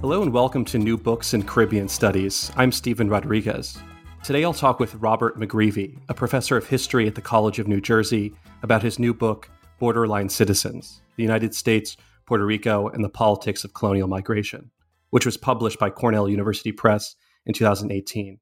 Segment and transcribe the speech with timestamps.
[0.00, 2.50] Hello and welcome to New Books in Caribbean Studies.
[2.56, 3.76] I'm Stephen Rodriguez.
[4.24, 7.82] Today I'll talk with Robert McGreevey, a professor of history at the College of New
[7.82, 8.32] Jersey,
[8.62, 13.74] about his new book, Borderline Citizens The United States, Puerto Rico, and the Politics of
[13.74, 14.70] Colonial Migration,
[15.10, 18.40] which was published by Cornell University Press in 2018.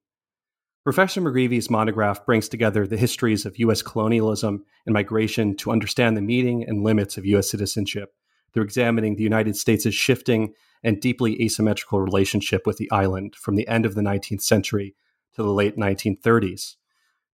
[0.85, 3.83] Professor McGreevey's monograph brings together the histories of U.S.
[3.83, 7.51] colonialism and migration to understand the meaning and limits of U.S.
[7.51, 8.15] citizenship
[8.55, 13.67] through examining the United States' shifting and deeply asymmetrical relationship with the island from the
[13.69, 14.95] end of the 19th century
[15.35, 16.77] to the late 1930s.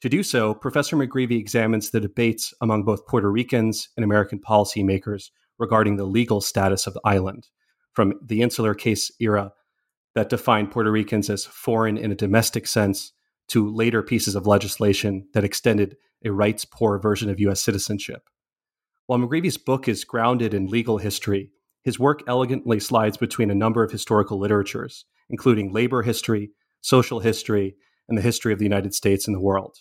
[0.00, 5.30] To do so, Professor McGreevey examines the debates among both Puerto Ricans and American policymakers
[5.58, 7.48] regarding the legal status of the island,
[7.92, 9.52] from the insular case era
[10.14, 13.12] that defined Puerto Ricans as foreign in a domestic sense
[13.48, 17.60] to later pieces of legislation that extended a rights poor version of U.S.
[17.60, 18.28] citizenship.
[19.06, 21.50] While McGreevey's book is grounded in legal history,
[21.83, 27.77] his work elegantly slides between a number of historical literatures, including labor history, social history,
[28.08, 29.78] and the history of the United States and the world.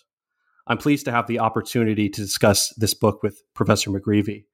[0.67, 4.45] I'm pleased to have the opportunity to discuss this book with Professor McGreevey.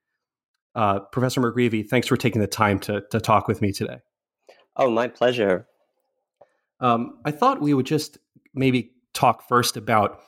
[0.74, 3.98] Uh, Professor McGreevey, thanks for taking the time to, to talk with me today.
[4.76, 5.66] Oh, my pleasure.
[6.80, 8.18] Um, I thought we would just
[8.54, 10.20] maybe talk first about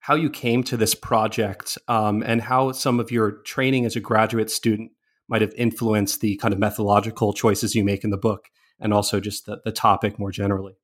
[0.00, 4.00] how you came to this project um, and how some of your training as a
[4.00, 4.92] graduate student
[5.28, 9.20] might have influenced the kind of methodological choices you make in the book and also
[9.20, 10.76] just the, the topic more generally?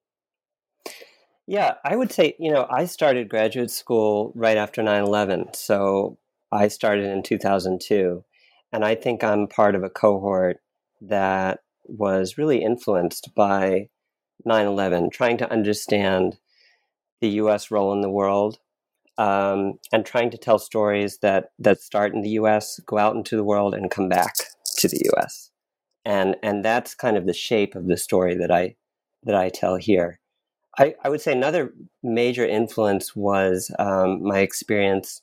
[1.46, 5.48] Yeah, I would say, you know, I started graduate school right after 9 11.
[5.55, 6.18] So
[6.51, 8.24] I started in 2002.
[8.73, 10.58] And I think I'm part of a cohort
[11.01, 13.89] that was really influenced by
[14.45, 16.39] 9 11, trying to understand
[17.20, 18.58] the US role in the world
[19.19, 23.36] um, and trying to tell stories that that start in the U.S., go out into
[23.36, 24.35] the world, and come back
[24.79, 25.51] to the U.S.
[26.05, 28.77] And and that's kind of the shape of the story that I
[29.24, 30.20] that I tell here.
[30.79, 31.73] I, I would say another
[32.03, 35.23] major influence was um, my experience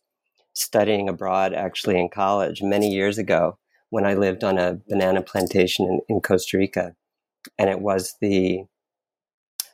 [0.54, 3.58] studying abroad, actually in college many years ago,
[3.90, 6.96] when I lived on a banana plantation in, in Costa Rica,
[7.58, 8.64] and it was the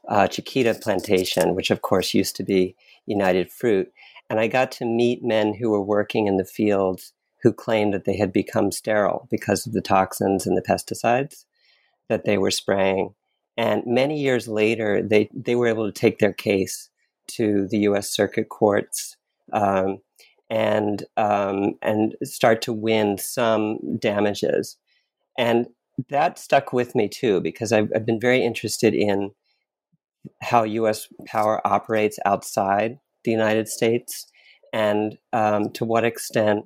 [0.08, 2.76] uh, Chiquita plantation, which of course used to be
[3.06, 3.92] United Fruit.
[4.30, 8.06] And I got to meet men who were working in the fields who claimed that
[8.06, 11.46] they had become sterile because of the toxins and the pesticides
[12.10, 13.14] that they were spraying.
[13.56, 16.90] And many years later, they, they were able to take their case
[17.28, 18.10] to the U.S.
[18.10, 19.18] Circuit Courts
[19.54, 20.00] um,
[20.50, 24.78] and um, and start to win some damages.
[25.38, 25.68] And
[26.10, 29.32] that stuck with me too because I've, I've been very interested in
[30.42, 31.08] how U.S.
[31.26, 34.26] power operates outside the United States
[34.72, 36.66] and um, to what extent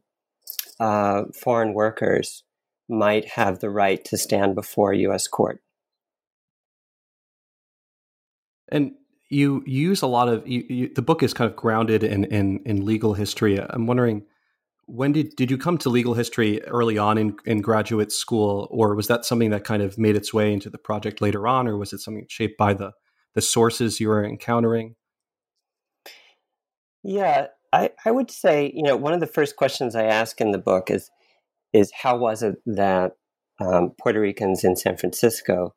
[0.80, 2.44] uh, foreign workers
[2.88, 5.28] might have the right to stand before U.S.
[5.28, 5.60] court.
[8.72, 8.92] And
[9.30, 12.60] you, use a lot of you, you, the book is kind of grounded in, in,
[12.64, 13.60] in legal history.
[13.60, 14.24] I'm wondering
[14.86, 18.94] when did did you come to legal history early on in, in graduate school, or
[18.94, 21.78] was that something that kind of made its way into the project later on, or
[21.78, 22.92] was it something shaped by the
[23.34, 24.96] the sources you were encountering?
[27.04, 30.52] Yeah, I, I would say, you know, one of the first questions I ask in
[30.52, 31.10] the book is,
[31.74, 33.14] is how was it that
[33.60, 35.74] um, Puerto Ricans in San Francisco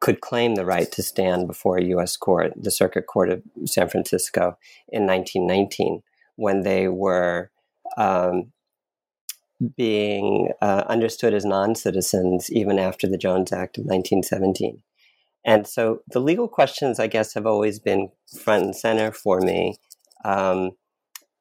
[0.00, 2.16] could claim the right to stand before a U.S.
[2.16, 4.56] court, the Circuit Court of San Francisco,
[4.88, 6.02] in 1919,
[6.36, 7.50] when they were
[7.96, 8.52] um,
[9.76, 14.82] being uh, understood as non citizens even after the Jones Act of 1917.
[15.44, 19.78] And so the legal questions, I guess, have always been front and center for me.
[20.24, 20.72] Um,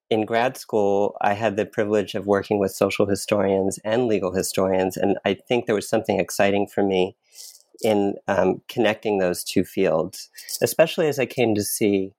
[0.10, 4.96] in grad school, I had the privilege of working with social historians and legal historians,
[4.96, 7.16] and I think there was something exciting for me
[7.84, 10.30] in um, connecting those two fields,
[10.62, 12.14] especially as I came to see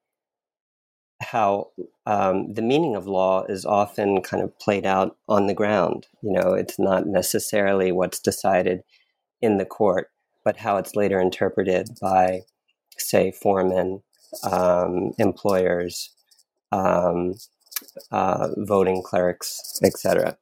[1.21, 1.71] how
[2.07, 6.07] um, the meaning of law is often kind of played out on the ground.
[6.23, 8.83] You know, it's not necessarily what's decided
[9.41, 10.11] in the court,
[10.45, 12.43] but how it's later interpreted by,
[12.97, 14.03] say, foremen,
[14.49, 16.11] um, employers,
[16.73, 17.35] um,
[18.11, 20.31] uh, voting clerics, etc.
[20.31, 20.35] I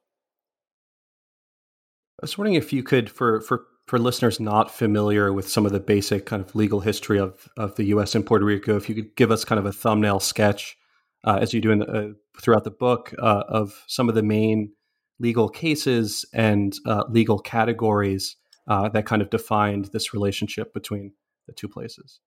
[2.23, 5.81] was wondering if you could, for for for listeners not familiar with some of the
[5.81, 8.14] basic kind of legal history of of the U.S.
[8.14, 10.76] and Puerto Rico, if you could give us kind of a thumbnail sketch,
[11.25, 12.08] uh, as you do in the, uh,
[12.40, 14.72] throughout the book, uh, of some of the main
[15.19, 18.37] legal cases and uh, legal categories
[18.69, 21.12] uh, that kind of defined this relationship between
[21.46, 22.20] the two places.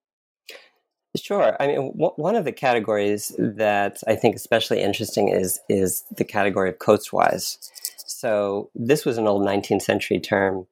[1.15, 1.57] Sure.
[1.59, 6.23] I mean, w- one of the categories that I think especially interesting is is the
[6.23, 7.57] category of coastwise.
[8.05, 10.67] So this was an old 19th century term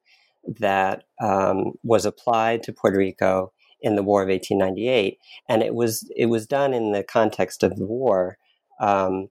[0.46, 5.18] that um, was applied to Puerto Rico in the War of 1898,
[5.48, 8.38] and it was it was done in the context of the war,
[8.80, 9.28] um,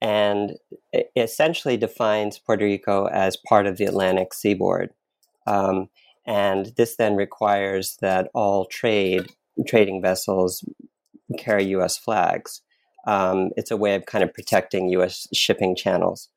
[0.00, 0.56] and
[0.92, 4.90] it essentially defines Puerto Rico as part of the Atlantic seaboard.
[5.46, 5.90] Um,
[6.26, 9.26] and this then requires that all trade
[9.66, 10.64] trading vessels
[11.38, 11.96] carry U.S.
[11.96, 12.62] flags.
[13.06, 15.26] Um, it's a way of kind of protecting U.S.
[15.32, 16.28] shipping channels.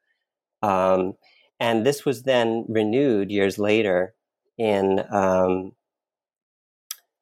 [0.61, 1.13] Um,
[1.59, 4.13] and this was then renewed years later
[4.57, 5.73] in, um,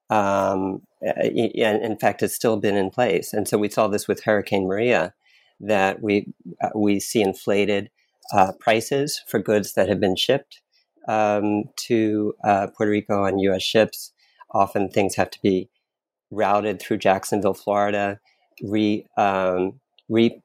[0.09, 3.33] um, in fact, it's still been in place.
[3.33, 5.13] And so we saw this with Hurricane Maria,
[5.61, 7.89] that we uh, we see inflated
[8.33, 10.61] uh, prices for goods that have been shipped
[11.07, 13.61] um, to uh, Puerto Rico on U.S.
[13.61, 14.11] ships.
[14.53, 15.69] Often things have to be
[16.31, 18.19] routed through Jacksonville, Florida,
[18.63, 19.79] re um,
[20.09, 20.41] re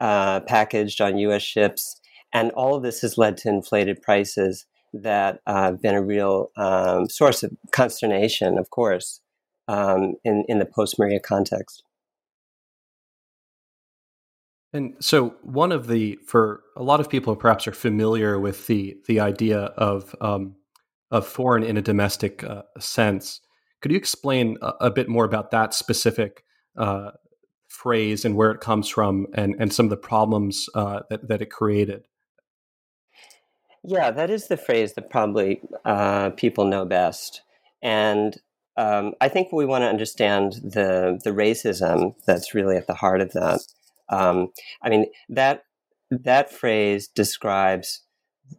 [0.00, 0.40] uh,
[1.00, 1.42] on U.S.
[1.42, 2.00] ships,
[2.32, 6.50] and all of this has led to inflated prices that uh, have been a real
[6.56, 9.20] um, source of consternation, of course,
[9.68, 11.82] um, in in the post Maria context.
[14.72, 18.96] And so, one of the for a lot of people perhaps are familiar with the
[19.06, 20.56] the idea of um,
[21.10, 23.40] of foreign in a domestic uh, sense.
[23.80, 26.44] Could you explain a, a, bit more about that specific
[26.76, 27.12] uh,
[27.68, 31.42] phrase and where it comes from, and and some of the problems uh, that that
[31.42, 32.04] it created?
[33.82, 37.42] Yeah, that is the phrase that probably uh, people know best,
[37.82, 38.36] and
[38.76, 43.20] um, I think we want to understand the the racism that's really at the heart
[43.20, 43.60] of that.
[44.08, 44.52] Um,
[44.82, 45.64] I mean that
[46.10, 48.02] that phrase describes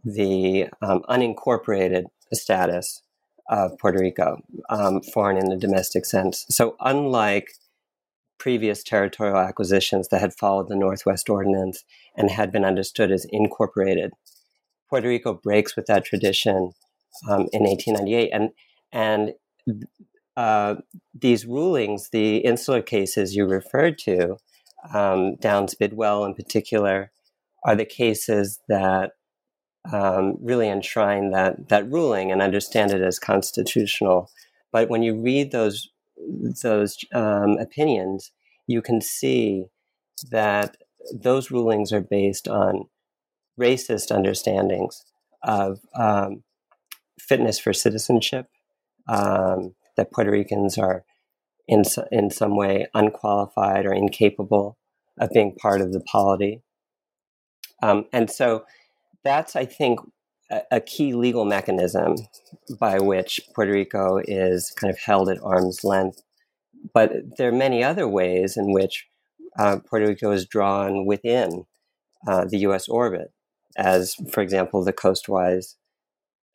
[0.04, 3.02] the um, unincorporated status
[3.50, 6.46] of Puerto Rico, um, foreign in the domestic sense.
[6.50, 7.52] So, unlike
[8.38, 11.84] previous territorial acquisitions that had followed the Northwest Ordinance
[12.16, 14.12] and had been understood as incorporated,
[14.90, 16.72] Puerto Rico breaks with that tradition
[17.30, 18.50] um, in 1898, and
[18.92, 19.34] and
[20.36, 20.76] uh,
[21.14, 24.38] these rulings, the insular cases you referred to,
[24.94, 27.12] um, Downes Bidwell in particular,
[27.64, 29.12] are the cases that
[29.92, 34.30] um, really enshrine that that ruling and understand it as constitutional.
[34.72, 35.90] But when you read those
[36.62, 38.32] those um, opinions,
[38.68, 39.66] you can see
[40.30, 40.78] that
[41.14, 42.86] those rulings are based on
[43.60, 45.04] racist understandings
[45.44, 46.44] of um,
[47.20, 48.48] fitness for citizenship,
[49.08, 51.04] um, that Puerto Ricans are
[51.68, 54.78] in in some way unqualified or incapable
[55.20, 56.62] of being part of the polity,
[57.82, 58.64] um, and so
[59.24, 60.00] that's, I think,
[60.50, 62.16] a, a, key legal mechanism
[62.80, 66.22] by which Puerto Rico is kind of held at arm's length.
[66.94, 69.08] But there are many other ways in which
[69.58, 71.66] uh, Puerto Rico is drawn within
[72.28, 72.88] uh, the U.S.
[72.88, 73.32] orbit,
[73.78, 75.78] as, for example, the coastwise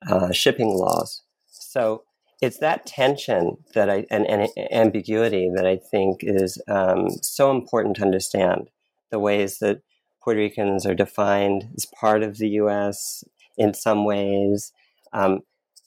[0.09, 1.23] uh, shipping laws.
[1.49, 2.02] So
[2.43, 7.97] it's that tension that I and, and ambiguity that I think is um, so important
[7.97, 8.69] to understand
[9.11, 9.83] the ways that
[10.26, 13.23] Puerto Ricans are defined as part of the U.S.
[13.56, 14.73] in some ways,
[15.12, 15.38] um,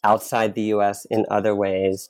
[0.01, 1.05] outside the U.S.
[1.11, 2.09] in other ways,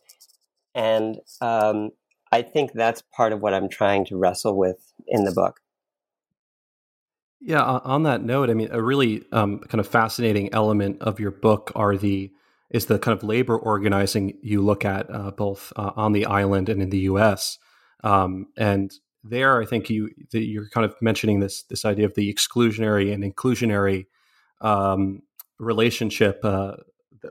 [0.76, 1.90] and um,
[2.32, 5.60] I think that's part of what I'm trying to wrestle with in the book.
[7.42, 11.32] Yeah, on that note, I mean, a really um, kind of fascinating element of your
[11.32, 12.32] book are the
[12.70, 16.70] is the kind of labor organizing you look at uh, both uh, on the island
[16.70, 17.58] and in the U.S.
[18.04, 18.92] Um, and
[19.24, 23.14] there, I think you the, you're kind of mentioning this this idea of the exclusionary
[23.14, 24.06] and inclusionary
[24.62, 25.22] um,
[25.60, 26.76] relationship uh,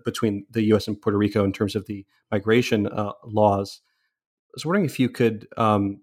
[0.05, 0.87] between the U.S.
[0.87, 3.81] and Puerto Rico in terms of the migration uh, laws.
[3.85, 6.01] I was wondering if you could um,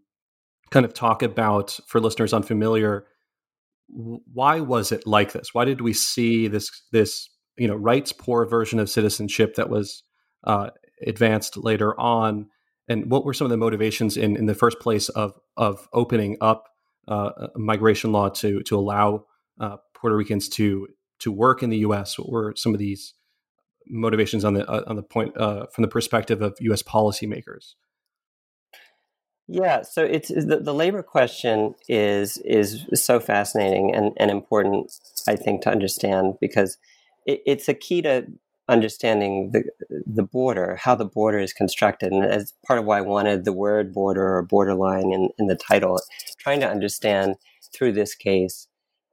[0.71, 3.05] kind of talk about, for listeners unfamiliar,
[3.87, 5.53] why was it like this?
[5.53, 10.03] Why did we see this this you know rights poor version of citizenship that was
[10.45, 10.71] uh,
[11.05, 12.47] advanced later on?
[12.87, 16.37] And what were some of the motivations in, in the first place of of opening
[16.41, 16.69] up
[17.07, 19.25] uh, migration law to to allow
[19.59, 20.87] uh, Puerto Ricans to
[21.19, 22.17] to work in the U.S.
[22.17, 23.13] What were some of these
[23.87, 26.83] motivations on the uh, on the point uh, from the perspective of U.S.
[26.83, 27.73] policymakers?
[29.47, 34.91] Yeah, so it's the, the labor question is is so fascinating and, and important,
[35.27, 36.77] I think, to understand because
[37.27, 38.25] it, it's a key to
[38.67, 39.63] understanding the
[40.05, 43.53] the border, how the border is constructed, and as part of why I wanted the
[43.53, 45.99] word border or borderline in, in the title,
[46.39, 47.35] trying to understand
[47.73, 48.67] through this case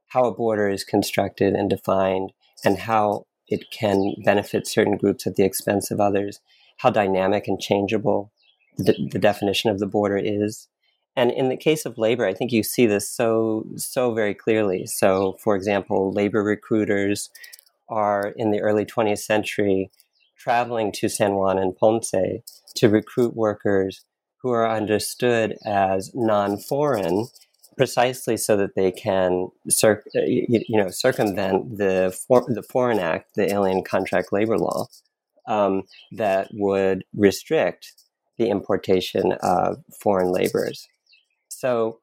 [0.07, 2.31] how a border is constructed and defined,
[2.63, 6.39] and how it can benefit certain groups at the expense of others,
[6.77, 8.31] how dynamic and changeable
[8.77, 10.67] the, the definition of the border is.
[11.15, 14.87] And in the case of labor, I think you see this so so very clearly.
[14.87, 17.29] So, for example, labor recruiters
[17.89, 19.91] are in the early 20th century
[20.37, 22.11] traveling to San Juan and Ponce
[22.75, 24.05] to recruit workers
[24.41, 27.27] who are understood as non-foreign
[27.77, 33.51] precisely so that they can cir- you, know circumvent the for- the Foran Act, the
[33.51, 34.87] Alien Contract Labor Law,
[35.47, 37.93] um, that would restrict
[38.37, 40.87] the importation of foreign laborers.
[41.49, 41.99] So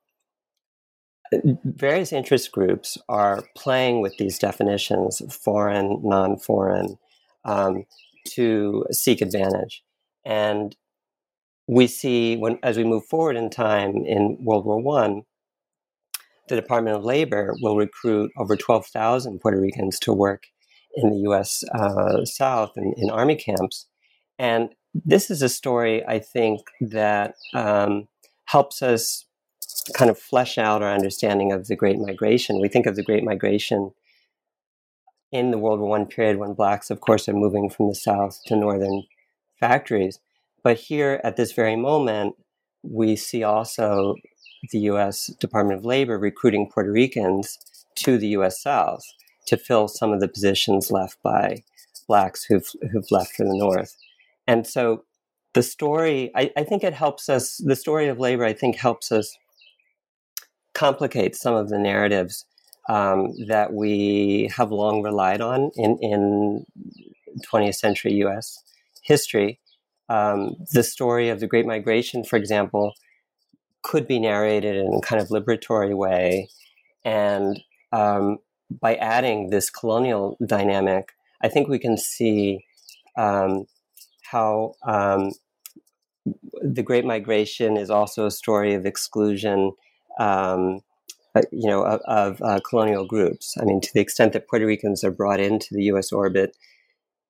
[1.64, 6.99] various interest groups are playing with these definitions foreign non-foreign
[7.44, 7.84] um,
[8.28, 9.82] to seek advantage.
[10.25, 10.76] And
[11.66, 15.22] we see when as we move forward in time in world war one
[16.49, 20.49] the department of labor will recruit over 12000 puerto ricans to work
[20.96, 23.87] in the us uh, south in, in, army camps.
[24.37, 24.70] And
[25.04, 28.08] this is a story i think that um,
[28.46, 29.26] helps us
[29.90, 32.61] kind of flesh out our understanding of the Great Migration.
[32.61, 33.92] We think of the Great Migration
[35.32, 38.40] in the World War I period when blacks, of course, are moving from the South
[38.47, 39.04] to northern
[39.59, 40.18] factories.
[40.62, 42.35] But here at this very moment,
[42.82, 44.16] we see also
[44.73, 45.26] the U.S.
[45.40, 47.59] Department of Labor recruiting Puerto Ricans
[47.97, 48.62] to the U.S.
[48.62, 49.02] South
[49.47, 51.62] to fill some of the positions left by
[52.06, 53.97] blacks who've, who've left for the North.
[54.47, 55.04] And so
[55.54, 59.11] the story, I, I think it helps us, the story of labor, I think helps
[59.12, 59.37] us
[60.80, 62.46] complicates some of the narratives
[62.88, 66.64] um, that we have long relied on in, in
[67.52, 68.64] 20th century US
[69.02, 69.60] history.
[70.08, 72.94] Um, the story of the Great Migration, for example,
[73.82, 76.49] could be narrated in a kind of liberatory way.
[77.04, 77.60] And
[77.92, 78.38] um,
[78.70, 82.64] by adding this colonial dynamic, I think we can see
[83.18, 83.66] um,
[84.22, 85.32] how um,
[86.62, 89.72] the Great Migration is also a story of exclusion
[90.20, 90.80] um,
[91.34, 93.56] uh, you know, of, of uh, colonial groups.
[93.60, 96.12] I mean, to the extent that Puerto Ricans are brought into the U.S.
[96.12, 96.56] orbit,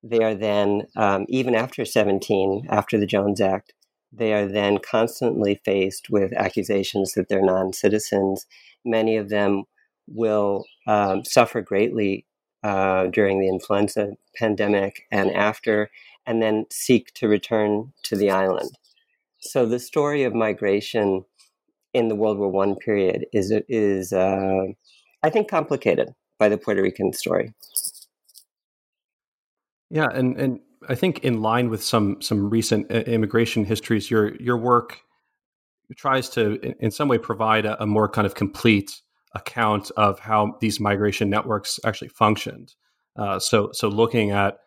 [0.03, 3.75] they are then, um, even after 17, after the Jones Act,
[4.13, 8.47] they are then constantly faced with accusations that they're non citizens.
[8.85, 9.65] Many of them
[10.09, 12.27] will um, suffer greatly
[12.65, 15.91] uh, during the influenza pandemic and after,
[16.27, 18.71] and then seek to return to the island.
[19.39, 21.25] So the story of migration
[21.93, 24.67] in the World War One period is is uh,
[25.23, 27.53] I think complicated by the Puerto Rican story.
[29.91, 34.57] Yeah, and and I think in line with some some recent immigration histories, your your
[34.57, 35.01] work
[35.97, 39.03] tries to in some way provide a, a more kind of complete
[39.35, 42.75] account of how these migration networks actually functioned.
[43.17, 44.59] Uh, so so looking at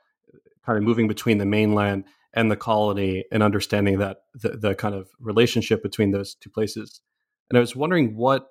[0.65, 2.03] kind of moving between the mainland
[2.33, 7.01] and the colony and understanding that the, the kind of relationship between those two places
[7.49, 8.47] and I was wondering what,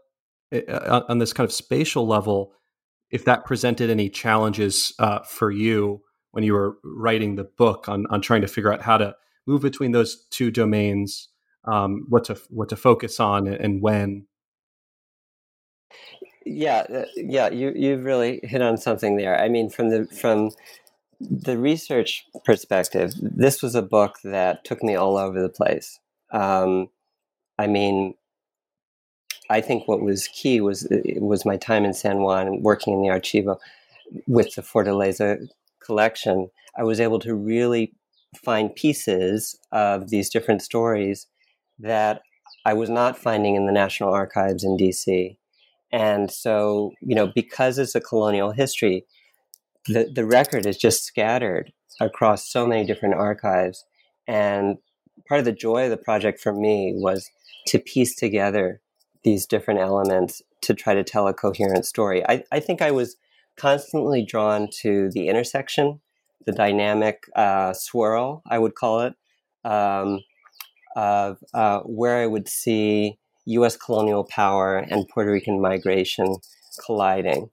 [0.52, 2.52] uh, on this kind of spatial level,
[3.10, 8.06] if that presented any challenges uh, for you when you were writing the book on,
[8.10, 9.14] on trying to figure out how to
[9.46, 11.28] move between those two domains,
[11.64, 14.26] um, what to what to focus on and when.
[16.44, 19.38] Yeah, uh, yeah, you you've really hit on something there.
[19.38, 20.50] I mean, from the from
[21.20, 26.00] the research perspective, this was a book that took me all over the place.
[26.32, 26.88] Um,
[27.58, 28.14] I mean,
[29.52, 33.02] I think what was key was uh, was my time in San Juan working in
[33.02, 33.58] the archivo
[34.26, 35.46] with the Fortaleza
[35.84, 36.48] collection.
[36.76, 37.92] I was able to really
[38.42, 41.26] find pieces of these different stories
[41.78, 42.22] that
[42.64, 45.36] I was not finding in the National Archives in DC.
[45.92, 49.04] And so, you know, because it's a colonial history,
[49.86, 53.84] the, the record is just scattered across so many different archives.
[54.26, 54.78] And
[55.28, 57.28] part of the joy of the project for me was
[57.66, 58.80] to piece together
[59.24, 62.24] these different elements to try to tell a coherent story.
[62.28, 63.16] I, I think I was
[63.56, 66.00] constantly drawn to the intersection,
[66.46, 69.14] the dynamic uh, swirl, I would call it,
[69.64, 70.20] um,
[70.96, 73.76] of uh, where I would see U.S.
[73.76, 76.36] colonial power and Puerto Rican migration
[76.84, 77.50] colliding.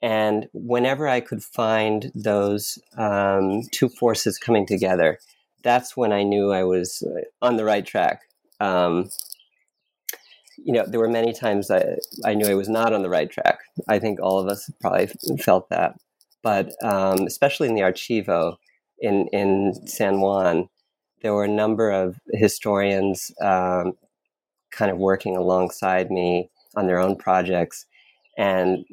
[0.00, 5.18] And whenever I could find those um, two forces coming together,
[5.64, 8.20] that's when I knew I was uh, on the right track.
[8.60, 9.10] Um,
[10.64, 13.30] you know, there were many times I, I knew I was not on the right
[13.30, 13.60] track.
[13.88, 15.08] I think all of us probably
[15.40, 15.94] felt that.
[16.42, 18.56] but um, especially in the Archivo
[19.00, 20.68] in in San Juan,
[21.22, 23.92] there were a number of historians um,
[24.70, 27.86] kind of working alongside me on their own projects,
[28.36, 28.84] and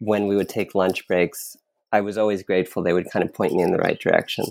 [0.00, 1.56] when we would take lunch breaks,
[1.92, 4.44] I was always grateful they would kind of point me in the right direction.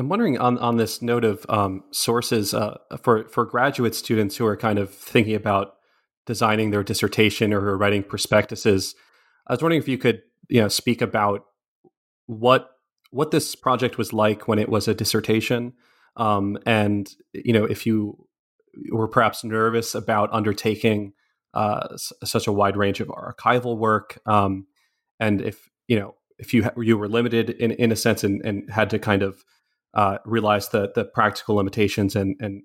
[0.00, 4.46] I'm wondering on, on this note of um, sources uh, for for graduate students who
[4.46, 5.74] are kind of thinking about
[6.26, 8.94] designing their dissertation or writing prospectuses.
[9.46, 11.44] I was wondering if you could you know speak about
[12.26, 12.70] what
[13.10, 15.74] what this project was like when it was a dissertation,
[16.16, 18.26] um, and you know if you
[18.90, 21.12] were perhaps nervous about undertaking
[21.52, 24.66] uh, s- such a wide range of archival work, um,
[25.18, 28.40] and if you know if you ha- you were limited in in a sense and,
[28.46, 29.44] and had to kind of
[29.94, 32.62] uh, realize the the practical limitations and and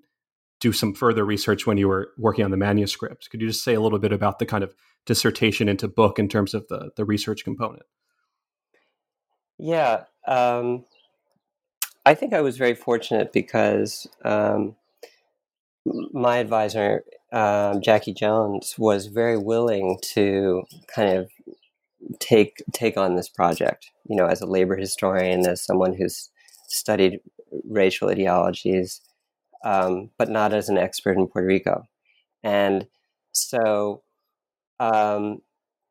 [0.60, 3.28] do some further research when you were working on the manuscript.
[3.30, 6.28] Could you just say a little bit about the kind of dissertation into book in
[6.28, 7.84] terms of the the research component?
[9.58, 10.84] Yeah, um,
[12.04, 14.76] I think I was very fortunate because um,
[16.12, 20.64] my advisor, um, Jackie Jones, was very willing to
[20.94, 21.30] kind of
[22.18, 23.90] take take on this project.
[24.08, 26.30] You know, as a labor historian, as someone who's
[26.68, 27.20] studied
[27.68, 29.00] racial ideologies,
[29.64, 31.86] um, but not as an expert in Puerto Rico,
[32.42, 32.86] and
[33.32, 34.02] so
[34.80, 35.40] um,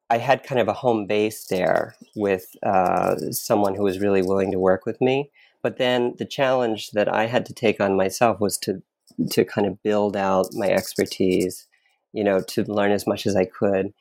[0.09, 4.51] I had kind of a home base there with uh, someone who was really willing
[4.51, 5.31] to work with me.
[5.63, 8.83] But then the challenge that I had to take on myself was to
[9.31, 11.67] to kind of build out my expertise,
[12.11, 13.93] you know, to learn as much as I could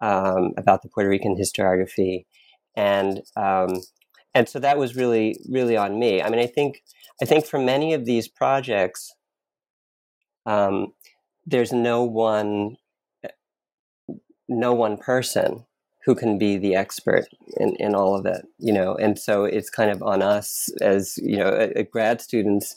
[0.00, 2.24] um, about the Puerto Rican historiography,
[2.76, 3.80] and um,
[4.34, 6.22] and so that was really really on me.
[6.22, 6.82] I mean, I think
[7.22, 9.14] I think for many of these projects,
[10.46, 10.92] um,
[11.46, 12.76] there's no one
[14.48, 15.64] no one person
[16.04, 17.24] who can be the expert
[17.56, 21.16] in, in all of it, you know, and so it's kind of on us as,
[21.16, 22.76] you know, grad students,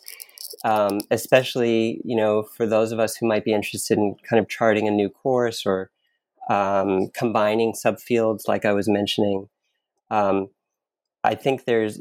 [0.64, 4.48] um, especially, you know, for those of us who might be interested in kind of
[4.48, 5.92] charting a new course or
[6.50, 9.50] um, combining subfields like I was mentioning.
[10.10, 10.50] Um,
[11.24, 12.00] I think there's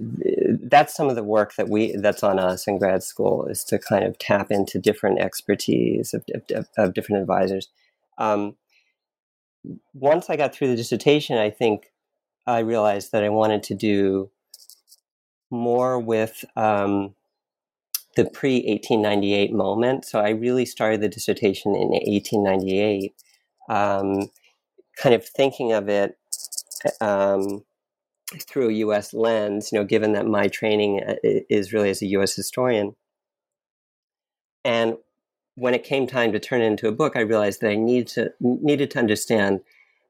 [0.62, 3.79] that's some of the work that we that's on us in grad school is to
[3.79, 6.24] kind of tap into different expertise of,
[6.55, 7.68] of, of different advisors.
[8.18, 8.57] Um,
[9.94, 11.92] once I got through the dissertation, I think
[12.46, 14.31] I realized that I wanted to do
[15.50, 17.14] more with um,
[18.16, 20.05] the pre 1898 moment.
[20.05, 23.14] So I really started the dissertation in 1898,
[23.68, 24.31] um,
[24.96, 26.16] kind of thinking of it
[27.00, 27.64] um,
[28.41, 29.15] through a U.S.
[29.15, 29.71] lens.
[29.73, 32.35] You know, given that my training uh, is really as a U.S.
[32.35, 32.95] historian,
[34.65, 34.97] and
[35.55, 38.09] when it came time to turn it into a book, I realized that I needed
[38.09, 39.61] to needed to understand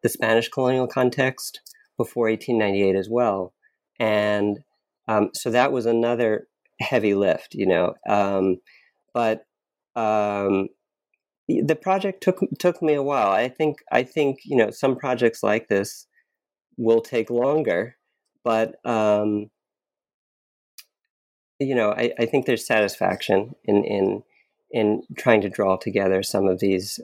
[0.03, 1.61] the Spanish colonial context
[1.97, 3.53] before 1898 as well,
[3.99, 4.63] and
[5.09, 6.49] um, so that was another
[6.81, 7.95] heavy lift, you know.
[8.09, 8.61] Um,
[9.15, 9.47] but
[9.95, 10.69] um,
[11.49, 13.31] the project took took me a while.
[13.31, 16.07] I think I think you know some projects like this
[16.77, 17.97] will take longer,
[18.47, 19.51] but um,
[21.59, 24.23] you know I, I think there's satisfaction in in
[24.71, 27.01] in trying to draw together some of these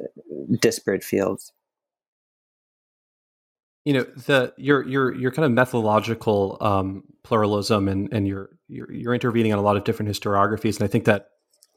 [0.61, 1.53] disparate fields.
[3.85, 8.93] You know the your your your kind of methodological um, pluralism and and you're, you're
[8.93, 11.31] you're intervening on a lot of different historiographies, and I think that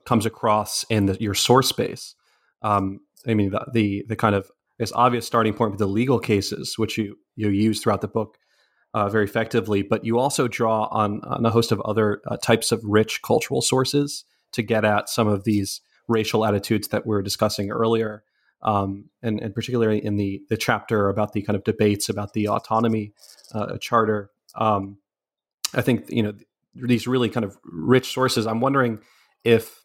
[0.05, 2.13] comes across in the, your source base.
[2.61, 6.19] Um, I mean the, the the kind of this obvious starting point with the legal
[6.19, 8.37] cases, which you you use throughout the book
[8.95, 12.71] uh, very effectively, but you also draw on on a host of other uh, types
[12.71, 17.21] of rich cultural sources to get at some of these racial attitudes that we were
[17.21, 18.23] discussing earlier.
[18.61, 22.47] Um, and, and, particularly in the the chapter about the kind of debates about the
[22.47, 23.11] autonomy
[23.53, 24.31] uh, charter.
[24.55, 24.97] Um,
[25.73, 26.33] I think you know
[26.73, 28.47] these really kind of rich sources.
[28.47, 29.01] I'm wondering
[29.43, 29.83] if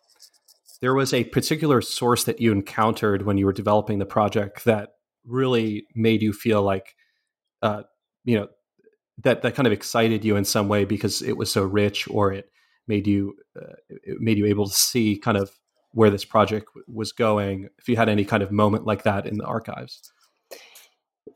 [0.80, 4.94] there was a particular source that you encountered when you were developing the project that
[5.26, 6.94] really made you feel like,
[7.60, 7.82] uh,
[8.24, 8.48] you know,
[9.22, 12.32] that that kind of excited you in some way because it was so rich, or
[12.32, 12.50] it
[12.86, 15.50] made you uh, it made you able to see kind of
[15.92, 19.38] where this project was going if you had any kind of moment like that in
[19.38, 20.12] the archives?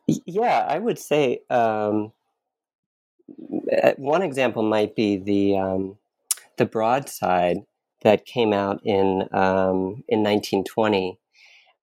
[0.06, 2.12] Yeah i would say um,
[3.96, 5.96] one example might be the um,
[6.58, 7.58] the broadside
[8.02, 11.18] that came out in um, in 1920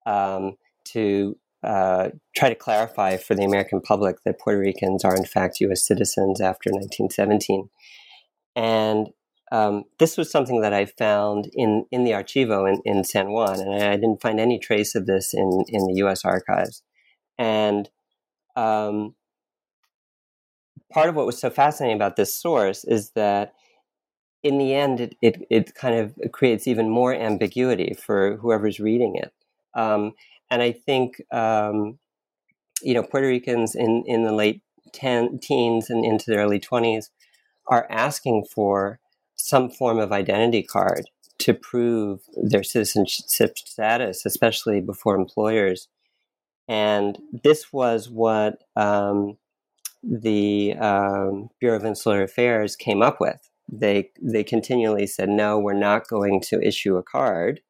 [0.05, 5.25] um, to uh, try to clarify for the American public that Puerto Ricans are in
[5.25, 5.85] fact U.S.
[5.85, 7.69] citizens after 1917,
[8.55, 9.09] and
[9.51, 13.59] um, this was something that I found in, in the archivo in, in San Juan,
[13.59, 16.23] and I didn't find any trace of this in, in the U.S.
[16.23, 16.83] archives.
[17.37, 17.89] And
[18.55, 19.15] um,
[20.91, 23.53] part of what was so fascinating about this source is that
[24.41, 29.15] in the end, it, it, it kind of creates even more ambiguity for whoever's reading
[29.15, 29.33] it.
[29.75, 30.13] Um,
[30.51, 31.97] and I think, um,
[32.83, 34.61] you know, Puerto Ricans in, in the late
[34.93, 37.05] ten, teens and into the early 20s
[37.67, 38.99] are asking for
[39.35, 41.09] some form of identity card
[41.39, 45.87] to prove their citizenship status, especially before employers.
[46.67, 49.37] And this was what um,
[50.03, 53.49] the um, Bureau of Insular Affairs came up with.
[53.71, 57.61] They they continually said, "No, we're not going to issue a card,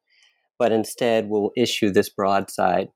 [0.62, 2.88] but instead we'll issue this broadside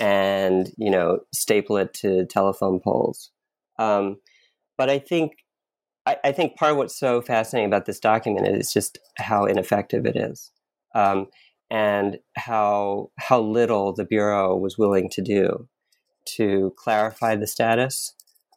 [0.00, 3.30] and you know staple it to telephone poles."
[3.78, 4.16] Um,
[4.76, 5.34] but I think
[6.04, 10.04] I, I, think part of what's so fascinating about this document is just how ineffective
[10.04, 10.50] it is,
[10.96, 11.28] um,
[11.70, 15.68] and how how little the bureau was willing to do
[16.38, 18.14] to clarify the status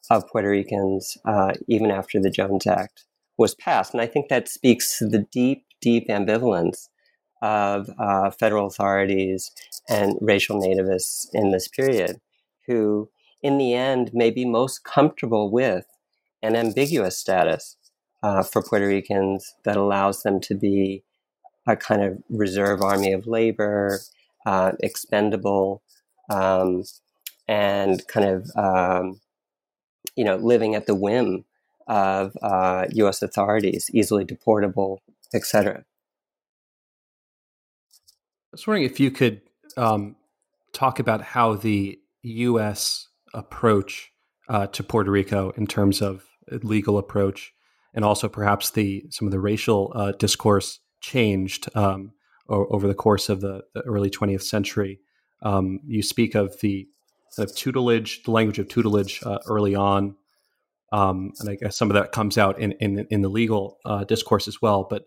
[0.09, 3.03] of Puerto Ricans uh, even after the Jones Act
[3.37, 3.93] was passed.
[3.93, 6.87] And I think that speaks to the deep, deep ambivalence
[7.45, 9.51] of uh, federal authorities
[9.87, 12.19] and racial nativists in this period,
[12.65, 13.07] who,
[13.43, 15.85] in the end, may be most comfortable with
[16.41, 17.77] an ambiguous status
[18.23, 21.03] uh, for Puerto Ricans that allows them to be
[21.67, 23.99] a kind of reserve army of labor,
[24.47, 25.83] uh, expendable,
[26.31, 26.83] um,
[27.47, 29.21] and kind of um,
[30.15, 31.45] you know, living at the whim
[31.87, 33.21] of uh, U.S.
[33.21, 34.97] authorities, easily deportable,
[35.31, 35.85] etc.
[38.55, 39.41] Was wondering if you could
[39.75, 40.15] um,
[40.71, 43.09] talk about how the U.S.
[43.33, 44.13] approach
[44.47, 47.51] uh, to Puerto Rico in terms of legal approach,
[47.93, 52.13] and also perhaps the some of the racial uh, discourse changed um,
[52.47, 55.01] o- over the course of the, the early 20th century.
[55.41, 56.87] Um, you speak of the
[57.37, 60.15] of tutelage, the language of tutelage uh, early on.
[60.93, 64.05] Um, and I guess some of that comes out in, in, in the legal uh,
[64.05, 64.87] discourse as well.
[64.89, 65.03] But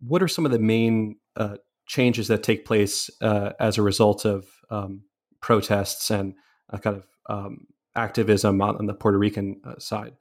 [0.00, 1.58] what are some of the main uh,
[1.90, 5.02] changes that take place uh, as a result of um,
[5.40, 6.34] protests and
[6.68, 10.12] a kind of um, activism on, on, the Puerto Rican uh, side?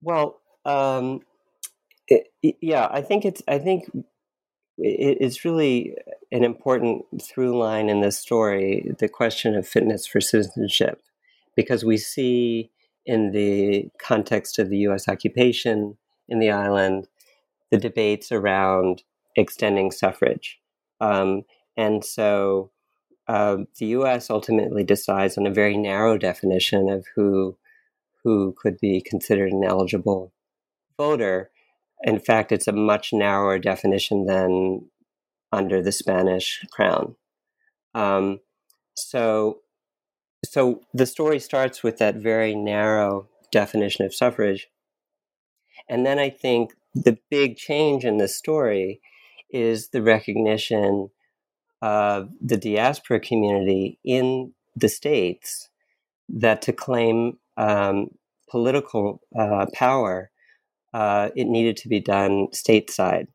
[0.00, 1.20] Well, um,
[2.06, 2.28] it,
[2.62, 3.42] yeah, I think it's.
[3.46, 3.84] I think
[4.80, 5.94] it's really
[6.30, 11.02] an important through line in this story the question of fitness for citizenship,
[11.54, 12.70] because we see
[13.04, 17.08] in the context of the US occupation in the island
[17.70, 19.02] the debates around
[19.38, 20.58] extending suffrage.
[21.00, 21.42] Um,
[21.76, 22.70] and so
[23.26, 27.56] uh, the US ultimately decides on a very narrow definition of who,
[28.24, 30.32] who could be considered an eligible
[30.96, 31.50] voter
[32.02, 34.88] in fact, it's a much narrower definition than
[35.52, 37.16] under the Spanish crown.
[37.94, 38.40] Um,
[38.94, 39.60] so,
[40.44, 44.68] so the story starts with that very narrow definition of suffrage,
[45.88, 49.00] and then I think the big change in the story
[49.50, 51.10] is the recognition
[51.80, 55.68] of the diaspora community in the states
[56.28, 58.08] that to claim um,
[58.50, 60.30] political uh, power
[60.94, 63.28] uh, it needed to be done stateside.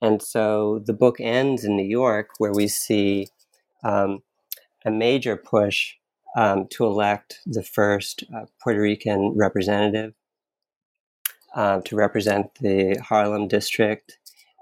[0.00, 3.26] And so the book ends in New York, where we see
[3.84, 4.22] um,
[4.84, 5.94] a major push
[6.36, 10.14] um, to elect the first uh, Puerto Rican representative
[11.54, 14.18] uh, to represent the Harlem district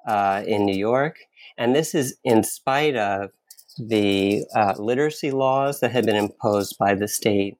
[0.07, 1.19] uh, in New York.
[1.57, 3.31] And this is in spite of
[3.79, 7.57] the uh, literacy laws that had been imposed by the state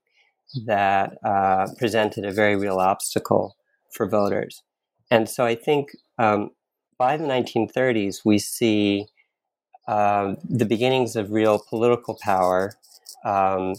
[0.67, 3.57] that uh, presented a very real obstacle
[3.93, 4.63] for voters.
[5.11, 6.51] And so I think um,
[6.99, 9.07] by the 1930s, we see
[9.87, 12.75] um, the beginnings of real political power.
[13.25, 13.75] Um,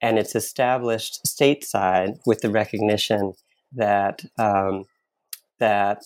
[0.00, 3.34] and it's established stateside with the recognition
[3.72, 4.84] that um,
[5.58, 6.02] that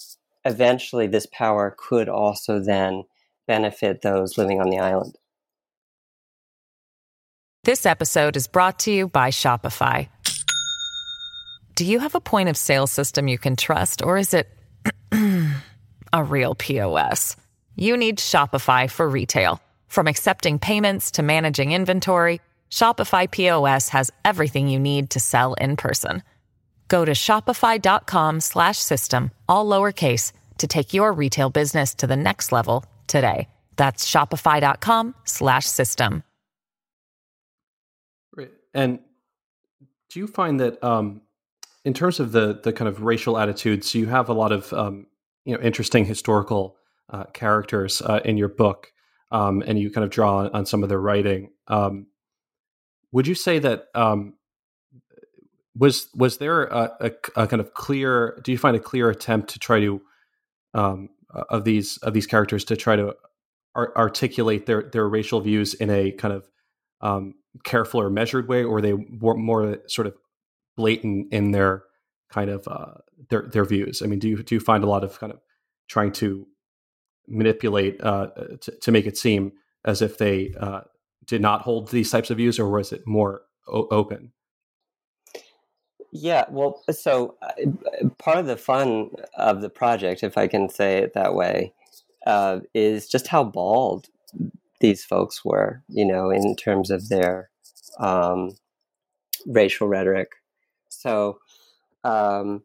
[0.46, 3.04] eventually this power could also then
[3.46, 5.14] benefit those living on the island.
[7.64, 10.08] This episode is brought to you by Shopify.
[11.74, 14.48] Do you have a point of sale system you can trust, or is it
[16.12, 17.36] a real POS.
[17.74, 19.60] You need Shopify for retail.
[19.88, 25.76] From accepting payments to managing inventory, Shopify POS has everything you need to sell in
[25.76, 26.22] person.
[26.88, 32.52] Go to shopify.com slash system, all lowercase to take your retail business to the next
[32.52, 33.48] level today.
[33.76, 36.22] That's shopify.com slash system.
[38.76, 38.98] And
[40.10, 41.22] do you find that um,
[41.86, 45.06] in terms of the the kind of racial attitudes, you have a lot of um,
[45.46, 46.76] you know interesting historical
[47.08, 48.92] uh, characters uh, in your book,
[49.30, 51.50] um, and you kind of draw on some of their writing.
[51.68, 52.06] Um,
[53.12, 54.34] would you say that um,
[55.76, 57.10] was was there a, a,
[57.42, 58.40] a, kind of clear?
[58.42, 60.00] Do you find a clear attempt to try to
[60.74, 63.14] um, of these of these characters to try to
[63.74, 66.48] ar- articulate their their racial views in a kind of
[67.00, 67.34] um,
[67.64, 70.14] careful or measured way, or they were more sort of
[70.76, 71.84] blatant in their
[72.30, 72.94] kind of uh,
[73.28, 74.02] their their views?
[74.02, 75.40] I mean, do you do you find a lot of kind of
[75.88, 76.46] trying to
[77.28, 78.28] manipulate uh,
[78.60, 79.52] to, to make it seem
[79.84, 80.80] as if they uh,
[81.24, 84.32] did not hold these types of views, or was it more o- open?
[86.18, 90.98] Yeah, well, so uh, part of the fun of the project, if I can say
[90.98, 91.74] it that way,
[92.26, 94.06] uh, is just how bald
[94.80, 97.50] these folks were, you know, in terms of their
[97.98, 98.56] um,
[99.46, 100.30] racial rhetoric.
[100.88, 101.38] So,
[102.02, 102.62] um,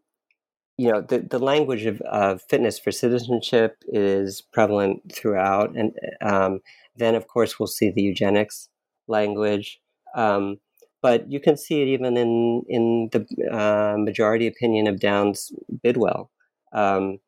[0.77, 5.75] you know, the, the language of, of fitness for citizenship is prevalent throughout.
[5.75, 6.61] And um,
[6.95, 8.69] then, of course, we'll see the eugenics
[9.07, 9.81] language.
[10.15, 10.59] Um,
[11.01, 15.51] but you can see it even in in the uh, majority opinion of Downes
[15.83, 16.29] Bidwell
[16.73, 17.19] um,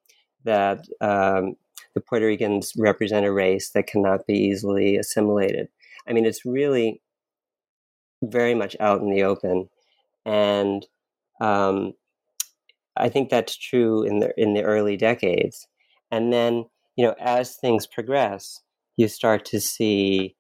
[0.44, 1.56] that um,
[1.96, 5.70] the Puerto Ricans represent a race that cannot be easily assimilated.
[6.08, 7.02] I mean, it's really
[8.24, 9.70] very much out in the open,
[10.26, 10.86] and
[11.42, 11.94] um,
[12.96, 15.68] I think that's true in the in the early decades.
[16.12, 18.60] And then, you know, as things progress,
[18.98, 20.36] you start to see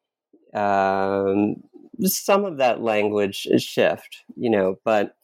[0.53, 1.63] um,
[2.01, 5.15] some of that language shift, you know, but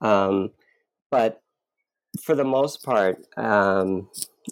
[0.00, 0.50] um,
[1.10, 1.42] but
[2.22, 4.08] for the most part, um,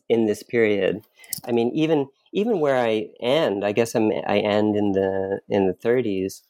[0.08, 1.02] in this period,
[1.44, 5.66] I mean, even even where I end, I guess I'm, I end in the in
[5.66, 6.42] the 30s,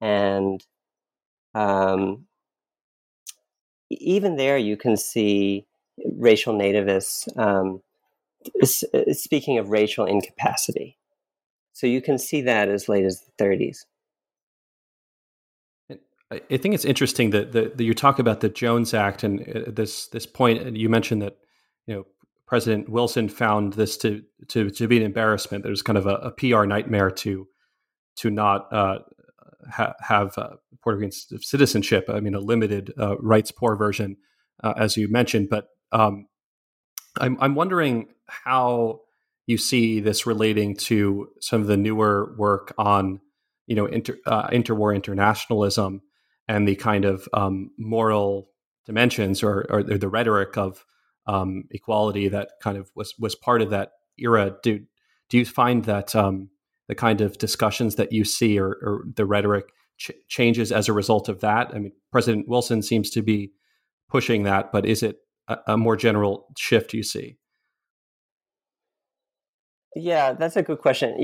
[0.00, 0.64] and
[1.54, 2.26] um,
[3.90, 5.66] even there you can see
[6.16, 7.82] racial nativists um,
[9.12, 10.98] speaking of racial incapacity.
[11.72, 13.84] So you can see that as late as the 30s.
[16.50, 19.70] I think it's interesting that, that, that you talk about the Jones Act and uh,
[19.70, 20.62] this this point.
[20.62, 21.38] And You mentioned that
[21.86, 22.06] you know
[22.46, 25.64] President Wilson found this to to, to be an embarrassment.
[25.64, 27.48] There's kind of a, a PR nightmare to
[28.16, 28.98] to not uh,
[29.70, 30.50] ha- have uh,
[30.82, 32.06] Puerto Rican citizenship.
[32.08, 34.16] I mean, a limited uh, rights poor version,
[34.62, 35.48] uh, as you mentioned.
[35.50, 36.26] But um,
[37.18, 39.00] I'm I'm wondering how
[39.46, 43.20] you see this relating to some of the newer work on
[43.66, 46.02] you know inter, uh, interwar internationalism
[46.52, 48.50] and the kind of um, moral
[48.84, 50.84] dimensions or, or, the rhetoric of
[51.26, 54.54] um, equality that kind of was was part of that era.
[54.62, 54.84] Do
[55.30, 56.50] do you find that um,
[56.88, 60.92] the kind of discussions that you see or, or the rhetoric ch- changes as a
[60.92, 61.70] result of that?
[61.74, 63.52] I mean, President Wilson seems to be
[64.10, 67.38] pushing that, but is it a, a more general shift you see?
[69.96, 71.16] Yeah, that's a good question.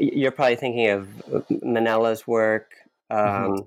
[0.00, 1.08] You're probably thinking of
[1.62, 2.72] Manela's work.
[3.12, 3.62] Mm-hmm.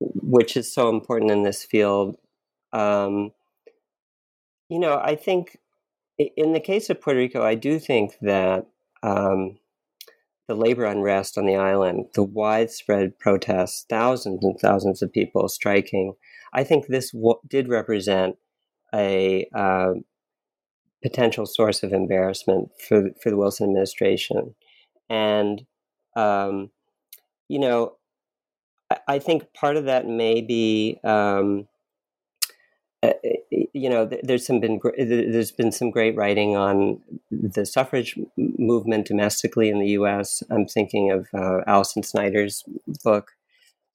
[0.00, 2.16] Which is so important in this field.
[2.72, 3.32] Um,
[4.68, 5.58] you know, I think
[6.18, 8.66] in the case of Puerto Rico, I do think that
[9.02, 9.58] um,
[10.48, 16.14] the labor unrest on the island, the widespread protests, thousands and thousands of people striking,
[16.52, 18.36] I think this w- did represent
[18.94, 19.94] a uh,
[21.02, 24.54] potential source of embarrassment for for the Wilson administration,
[25.08, 25.64] and
[26.16, 26.70] um,
[27.48, 27.96] you know,
[29.06, 31.68] I think part of that may be, um,
[33.02, 33.12] uh,
[33.72, 37.00] you know, there's some been there's been some great writing on
[37.30, 40.42] the suffrage movement domestically in the U.S.
[40.50, 42.64] I'm thinking of uh, Allison Sneider's
[43.02, 43.32] book,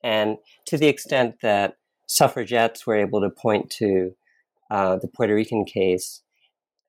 [0.03, 1.77] and to the extent that
[2.07, 4.15] suffragettes were able to point to
[4.71, 6.21] uh, the Puerto Rican case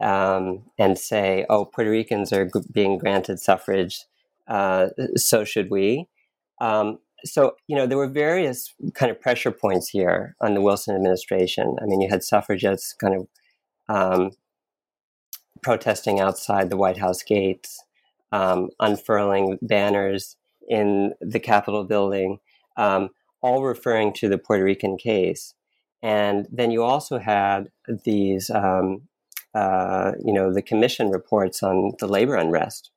[0.01, 4.05] um, and say, "Oh, Puerto Ricans are g- being granted suffrage,
[4.49, 6.09] uh, so should we."
[6.61, 10.94] Um, so you know there were various kind of pressure points here on the Wilson
[10.94, 11.76] administration.
[11.81, 13.29] I mean, you had suffragettes kind of
[13.88, 14.31] um,
[15.62, 17.83] protesting outside the White House gates,
[18.33, 20.37] um, unfurling banners
[20.68, 22.38] in the Capitol building,
[22.76, 25.55] um, all referring to the Puerto Rican case.
[26.02, 27.70] And then you also had
[28.05, 29.02] these, um,
[29.55, 32.90] uh, you know, the commission reports on the labor unrest.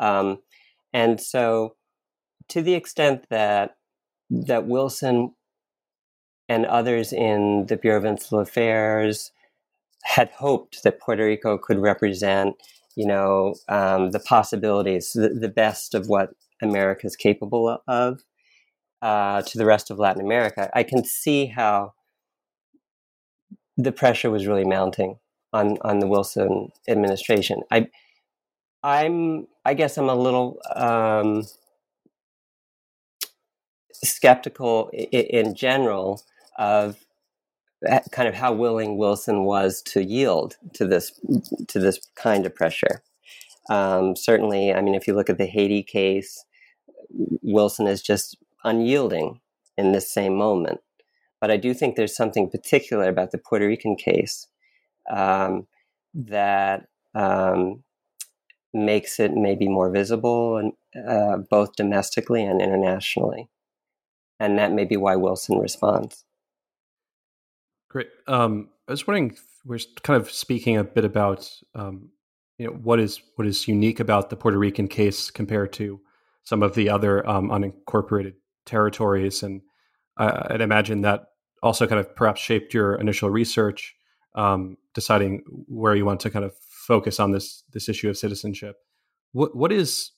[0.00, 0.38] Um,
[0.92, 1.76] and so
[2.48, 3.76] to the extent that
[4.30, 5.34] that Wilson
[6.48, 9.32] and others in the Bureau of Insular Affairs
[10.04, 12.54] had hoped that Puerto Rico could represent,
[12.94, 16.30] you know, um, the possibilities, the, the, best of what
[16.62, 18.22] America is capable of
[19.02, 20.70] uh, to the rest of Latin America.
[20.74, 21.94] I can see how
[23.76, 25.18] the pressure was really mounting
[25.52, 27.62] on on the Wilson administration.
[27.70, 27.88] I,
[28.82, 30.60] I'm, I guess, I'm a little.
[30.74, 31.44] Um,
[34.04, 36.22] skeptical in general
[36.58, 36.96] of
[38.10, 41.20] kind of how willing Wilson was to yield to this
[41.68, 43.02] to this kind of pressure.
[43.68, 46.44] Um, certainly, I mean, if you look at the Haiti case,
[47.42, 49.40] Wilson is just unyielding
[49.76, 50.80] in this same moment.
[51.40, 54.46] But I do think there's something particular about the Puerto Rican case
[55.10, 55.66] um,
[56.14, 57.82] that um,
[58.72, 60.72] makes it maybe more visible and
[61.08, 63.48] uh, both domestically and internationally,
[64.40, 66.24] and that may be why Wilson responds.
[67.88, 68.08] Great.
[68.26, 72.10] Um, I was wondering, we're kind of speaking a bit about um,
[72.58, 76.00] you know what is what is unique about the Puerto Rican case compared to
[76.44, 79.62] some of the other um, unincorporated territories, and
[80.16, 81.26] uh, I'd imagine that
[81.62, 83.94] also kind of perhaps shaped your initial research,
[84.34, 88.76] um, deciding where you want to kind of focus on this this issue of citizenship.
[89.32, 90.12] What what is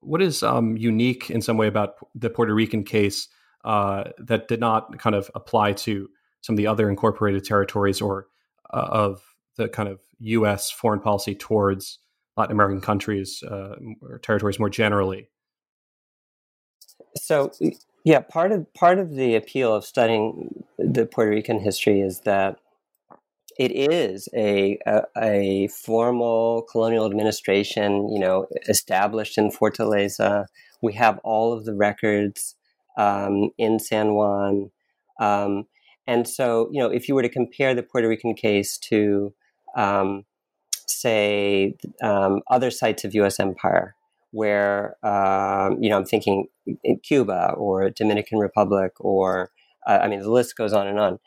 [0.00, 3.28] what is um, unique in some way about the Puerto Rican case
[3.64, 6.08] uh, that did not kind of apply to
[6.40, 8.26] some of the other incorporated territories or
[8.72, 9.22] uh, of
[9.56, 10.70] the kind of U.S.
[10.70, 11.98] foreign policy towards
[12.36, 15.28] Latin American countries uh, or territories more generally?
[17.16, 17.52] So,
[18.04, 22.58] yeah, part of part of the appeal of studying the Puerto Rican history is that
[23.58, 30.46] it is a, a, a formal colonial administration, you know, established in Fortaleza.
[30.82, 32.56] We have all of the records
[32.96, 34.70] um, in San Juan.
[35.20, 35.66] Um,
[36.06, 39.32] and so, you know, if you were to compare the Puerto Rican case to,
[39.76, 40.24] um,
[40.86, 43.40] say, um, other sites of U.S.
[43.40, 43.96] empire,
[44.30, 46.46] where, um, you know, I'm thinking
[46.82, 49.50] in Cuba or Dominican Republic, or,
[49.86, 51.18] uh, I mean, the list goes on and on.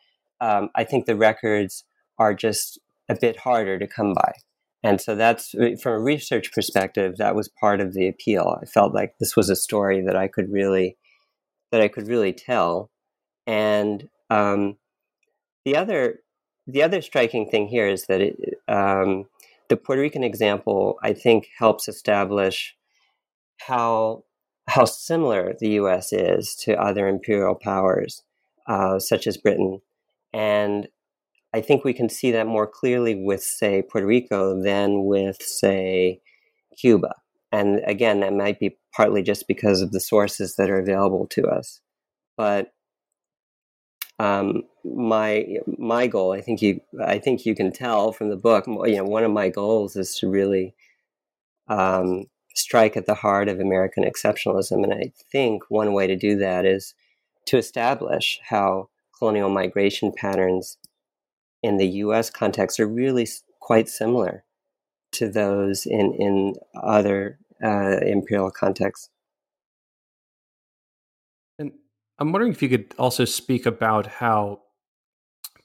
[0.41, 1.83] Um, I think the records
[2.19, 4.33] are just a bit harder to come by.
[4.83, 5.51] And so that's
[5.81, 8.59] from a research perspective, that was part of the appeal.
[8.61, 10.97] I felt like this was a story that I could really,
[11.71, 12.89] that I could really tell.
[13.45, 14.77] And um,
[15.65, 16.19] the other
[16.69, 19.25] the other striking thing here is that it, um,
[19.69, 22.75] the Puerto Rican example, I think, helps establish
[23.61, 24.23] how
[24.67, 26.11] how similar the U.S.
[26.11, 28.23] is to other imperial powers,
[28.67, 29.81] uh, such as Britain,
[30.33, 30.89] and
[31.53, 36.21] I think we can see that more clearly with, say, Puerto Rico than with, say,
[36.77, 37.15] Cuba.
[37.51, 41.47] And again, that might be partly just because of the sources that are available to
[41.47, 41.79] us.
[42.35, 42.73] But
[44.19, 45.45] um, my
[45.77, 48.65] my goal, I think you I think you can tell from the book.
[48.67, 50.75] You know, one of my goals is to really
[51.67, 56.37] um, strike at the heart of American exceptionalism, and I think one way to do
[56.37, 56.95] that is
[57.45, 60.77] to establish how colonial migration patterns
[61.63, 62.29] in the U.S.
[62.29, 63.27] context are really
[63.59, 64.43] quite similar
[65.17, 69.09] to those in in other uh, imperial contexts.
[71.59, 71.71] And
[72.19, 74.61] I'm wondering if you could also speak about how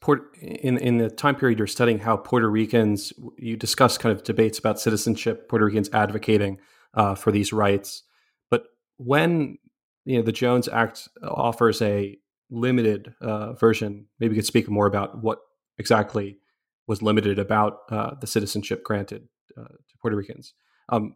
[0.01, 4.25] Port, in in the time period you're studying how Puerto Ricans you discuss kind of
[4.25, 6.59] debates about citizenship, Puerto Ricans advocating
[6.95, 8.03] uh, for these rights,
[8.51, 8.65] but
[8.97, 9.59] when
[10.05, 12.19] you know the Jones Act offers a
[12.51, 15.38] limited uh, version, maybe you could speak more about what
[15.79, 16.38] exactly
[16.87, 20.55] was limited about uh, the citizenship granted uh, to Puerto Ricans.
[20.88, 21.15] Um,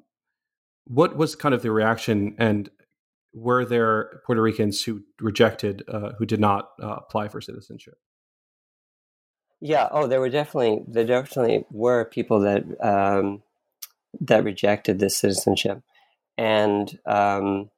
[0.84, 2.70] what was kind of the reaction and
[3.34, 7.98] were there Puerto Ricans who rejected, uh, who did not uh, apply for citizenship?
[9.60, 9.88] Yeah.
[9.90, 13.42] Oh, there were definitely there definitely were people that um,
[14.20, 15.82] that rejected this citizenship,
[16.36, 17.70] and um,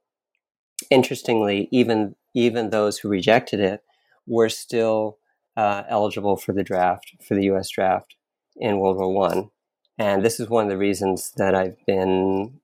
[0.90, 3.82] interestingly, even even those who rejected it
[4.26, 5.18] were still
[5.56, 7.68] uh, eligible for the draft for the U.S.
[7.70, 8.16] draft
[8.56, 9.50] in World War One,
[9.98, 12.60] and this is one of the reasons that I've been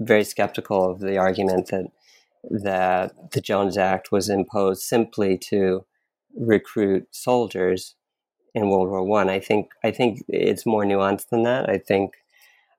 [0.00, 1.86] very skeptical of the argument that
[2.50, 5.84] that the Jones Act was imposed simply to
[6.34, 7.94] recruit soldiers
[8.54, 9.28] in World War One.
[9.28, 9.34] I.
[9.34, 11.68] I think I think it's more nuanced than that.
[11.68, 12.14] I think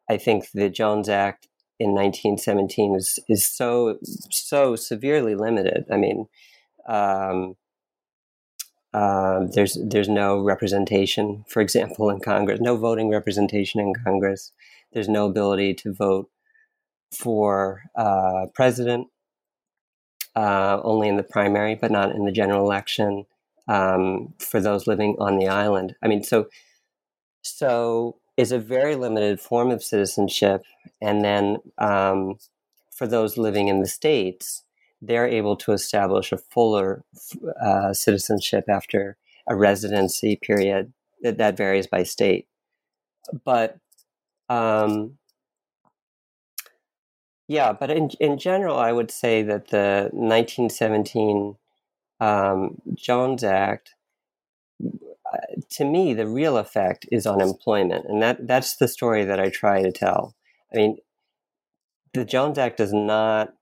[0.09, 1.47] I think the Jones Act
[1.79, 3.97] in 1917 is is so
[4.31, 5.85] so severely limited.
[5.91, 6.27] I mean,
[6.87, 7.55] um,
[8.93, 14.51] uh, there's there's no representation, for example, in Congress, no voting representation in Congress.
[14.91, 16.29] There's no ability to vote
[17.11, 19.07] for uh, president
[20.35, 23.25] uh, only in the primary, but not in the general election
[23.67, 25.95] um, for those living on the island.
[26.03, 26.47] I mean, so
[27.41, 30.63] so is a very limited form of citizenship,
[31.01, 32.37] and then um,
[32.91, 34.63] for those living in the states,
[35.05, 37.03] they're able to establish a fuller
[37.61, 42.47] uh, citizenship after a residency period that, that varies by state.
[43.45, 43.77] But
[44.49, 45.17] um,
[47.47, 51.57] Yeah, but in in general, I would say that the 1917
[52.19, 53.95] um, Jones Act,
[54.83, 55.37] uh,
[55.71, 59.49] to me, the real effect is on employment, and that that's the story that I
[59.49, 60.35] try to tell.
[60.73, 60.97] I mean,
[62.13, 63.53] the Jones Act does not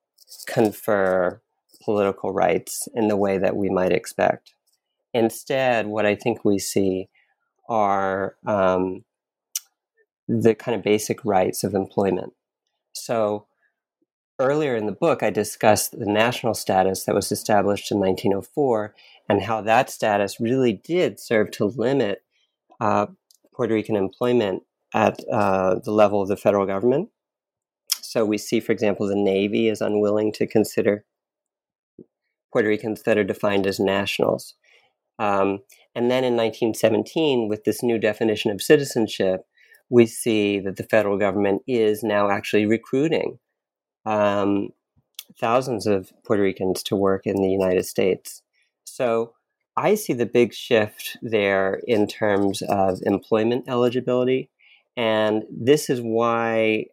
[0.48, 1.42] confer
[1.84, 4.54] political rights in the way that we might expect.
[5.14, 7.10] Instead, what I think we see
[7.68, 9.04] are um,
[10.28, 12.34] the kind of basic rights of employment.
[12.94, 13.48] So,
[14.40, 18.94] earlier in the book, I discussed the national status that was established in 1904
[19.30, 22.24] and how that status really did serve to limit
[22.80, 23.08] uh,
[23.54, 24.64] Puerto Rican employment
[24.94, 27.10] at uh, the level of the federal government.
[28.12, 31.06] So, we see, for example, the Navy is unwilling to consider
[32.52, 34.56] Puerto Ricans that are defined as nationals.
[35.18, 35.60] Um,
[35.96, 39.46] and then in 1917, with this new definition of citizenship,
[39.90, 43.40] we see that the federal government is now actually recruiting
[44.06, 44.72] um,
[45.40, 48.42] thousands of Puerto Ricans to work in the United States.
[48.84, 49.36] So
[49.78, 54.50] I see the big shift there in terms of employment eligibility.
[54.98, 56.88] And this is why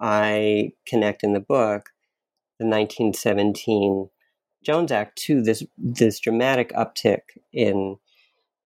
[0.00, 1.90] I connect in the book
[2.58, 4.08] the 1917
[4.64, 7.20] Jones Act to this this dramatic uptick
[7.52, 7.96] in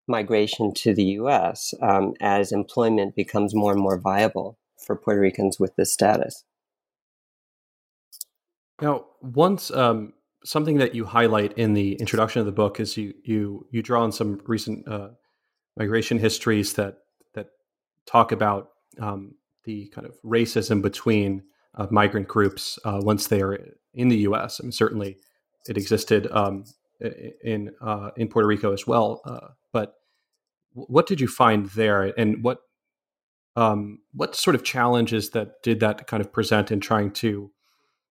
[0.08, 1.74] migration to the U.S.
[1.80, 6.44] Um, as employment becomes more and more viable for Puerto Ricans with this status.
[8.80, 10.14] Now, once um,
[10.44, 14.02] something that you highlight in the introduction of the book is you you you draw
[14.02, 15.10] on some recent uh,
[15.76, 16.98] migration histories that
[17.34, 17.48] that
[18.06, 19.34] talk about um,
[19.64, 21.42] the kind of racism between
[21.74, 23.58] uh, migrant groups uh, once they are
[23.94, 24.60] in the U.S.
[24.60, 25.18] I mean, certainly
[25.68, 26.64] it existed um,
[27.42, 29.20] in uh, in Puerto Rico as well.
[29.24, 29.94] Uh, but
[30.72, 32.60] what did you find there, and what
[33.56, 37.50] um, what sort of challenges that did that kind of present in trying to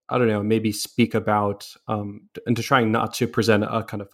[0.10, 4.02] I don't know maybe speak about um, and to trying not to present a kind
[4.02, 4.10] of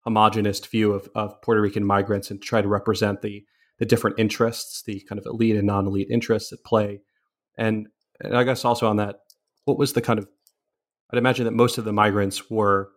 [0.00, 3.44] homogenous view of, of Puerto Rican migrants and try to represent the
[3.82, 7.00] the different interests, the kind of elite and non-elite interests at play,
[7.58, 7.88] and,
[8.20, 9.16] and I guess also on that,
[9.64, 10.28] what was the kind of
[11.10, 12.90] I'd imagine that most of the migrants were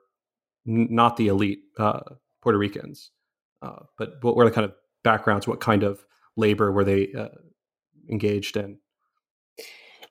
[0.67, 2.01] n- not the elite uh,
[2.43, 3.09] Puerto Ricans,
[3.63, 4.73] uh, but what were the kind of
[5.03, 5.47] backgrounds?
[5.47, 6.05] What kind of
[6.37, 7.29] labor were they uh,
[8.07, 8.77] engaged in?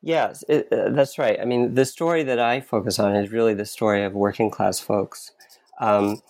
[0.03, 1.39] Yes, it, uh, that's right.
[1.41, 4.81] I mean, the story that I focus on is really the story of working class
[4.81, 5.31] folks.
[5.81, 6.21] Um,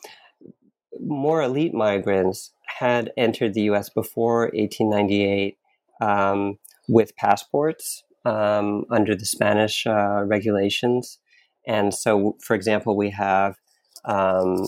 [1.00, 3.88] more elite migrants had entered the U.S.
[3.88, 5.56] before 1898
[6.00, 6.58] um,
[6.88, 11.18] with passports um, under the Spanish uh, regulations.
[11.66, 13.56] And so, for example, we have
[14.04, 14.66] um,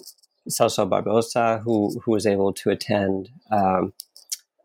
[0.49, 3.93] Celso Barbosa, who, who was able to attend um,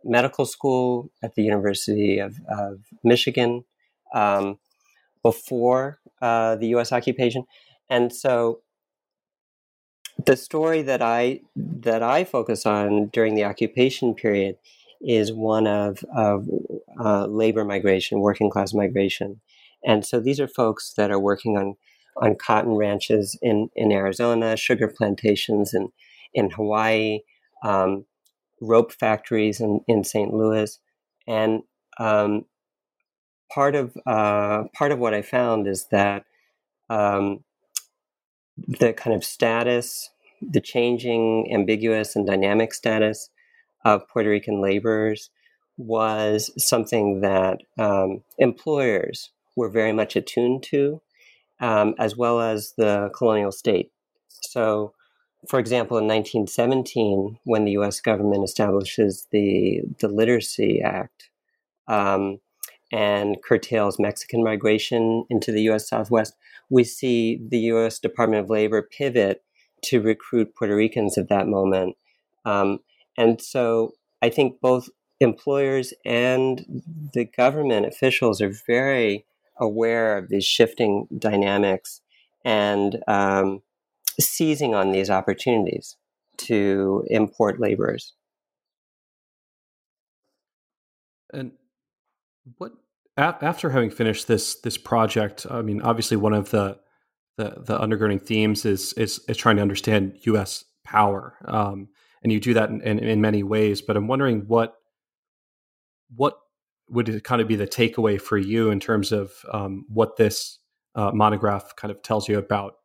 [0.03, 3.63] medical school at the University of, of Michigan
[4.13, 4.59] um,
[5.23, 6.91] before uh, the U.S.
[6.91, 7.45] occupation.
[7.89, 8.61] And so,
[10.26, 14.57] the story that I that I focus on during the occupation period
[15.01, 16.47] is one of, of
[16.99, 19.41] uh, labor migration, working class migration.
[19.84, 21.76] And so these are folks that are working on
[22.17, 25.89] on cotton ranches in, in Arizona, sugar plantations in,
[26.34, 27.19] in Hawaii,
[27.63, 28.05] um,
[28.59, 30.34] rope factories in, in St.
[30.34, 30.78] Louis.
[31.28, 31.61] And
[31.99, 32.45] um,
[33.51, 36.26] part of uh, part of what I found is that
[36.89, 37.43] um,
[38.57, 40.11] the kind of status,
[40.41, 43.29] the changing, ambiguous, and dynamic status
[43.85, 45.29] of Puerto Rican laborers
[45.77, 51.01] was something that um, employers were very much attuned to
[51.61, 53.91] um, as well as the colonial state.
[54.27, 54.93] So,
[55.47, 58.01] for example, in 1917, when the U.S.
[58.01, 61.29] government establishes the the Literacy Act
[61.87, 62.39] um,
[62.91, 65.87] and curtails Mexican migration into the U.S.
[65.87, 66.33] Southwest,
[66.69, 67.99] we see the U.S.
[67.99, 69.43] Department of Labor pivot
[69.84, 71.95] to recruit Puerto Ricans at that moment.
[72.45, 72.79] Um,
[73.17, 76.65] and so, I think both employers and
[77.13, 79.25] the government officials are very
[79.59, 82.01] aware of these shifting dynamics
[82.43, 83.61] and um,
[84.19, 85.95] seizing on these opportunities
[86.38, 88.13] to import laborers.
[91.34, 91.51] And
[92.57, 92.73] what
[93.17, 96.79] after having finished this this project, I mean, obviously one of the
[97.38, 100.65] the, the undergirding themes is, is is trying to understand U.S.
[100.84, 101.89] power, um,
[102.23, 103.82] and you do that in, in, in many ways.
[103.82, 104.75] But I'm wondering what
[106.15, 106.38] what
[106.89, 110.59] would it kind of be the takeaway for you in terms of um, what this
[110.95, 112.75] uh, monograph kind of tells you about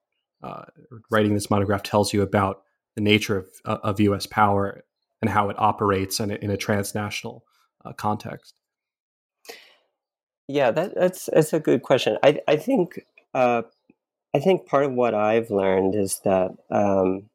[0.42, 0.64] uh,
[1.10, 2.62] writing this monograph tells you about
[2.94, 4.26] the nature of, uh, of U.S.
[4.26, 4.82] power
[5.20, 7.44] and how it operates in a, in a transnational
[7.84, 8.60] uh, context?
[10.48, 12.18] Yeah, that, that's that's a good question.
[12.22, 13.00] I I think
[13.34, 13.62] uh,
[14.36, 17.30] I think part of what I've learned is that um,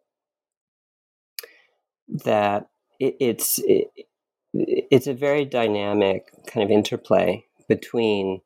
[2.24, 3.88] that it, it's it,
[4.54, 8.42] it's a very dynamic kind of interplay between,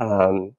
[0.00, 0.56] um,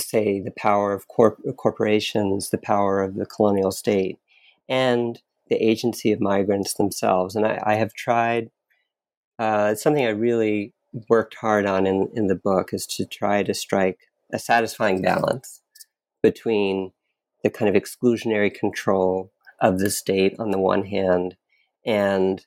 [0.00, 4.18] say, the power of corp- corporations, the power of the colonial state,
[4.66, 7.36] and the agency of migrants themselves.
[7.36, 8.50] And I, I have tried.
[9.38, 10.72] Uh, something I really
[11.10, 13.98] worked hard on in, in the book is to try to strike
[14.32, 15.60] a satisfying balance
[16.24, 16.90] between
[17.42, 21.36] the kind of exclusionary control of the state on the one hand
[21.84, 22.46] and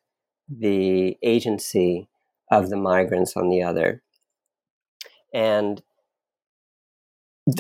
[0.50, 2.10] the agency
[2.52, 4.02] of the migrants on the other.
[5.32, 5.84] And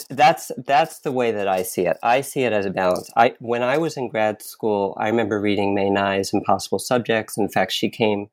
[0.09, 1.97] that's that's the way that I see it.
[2.01, 3.09] I see it as a balance.
[3.15, 7.37] I when I was in grad school, I remember reading Mae Ngai's Impossible Subjects.
[7.37, 8.27] In fact, she came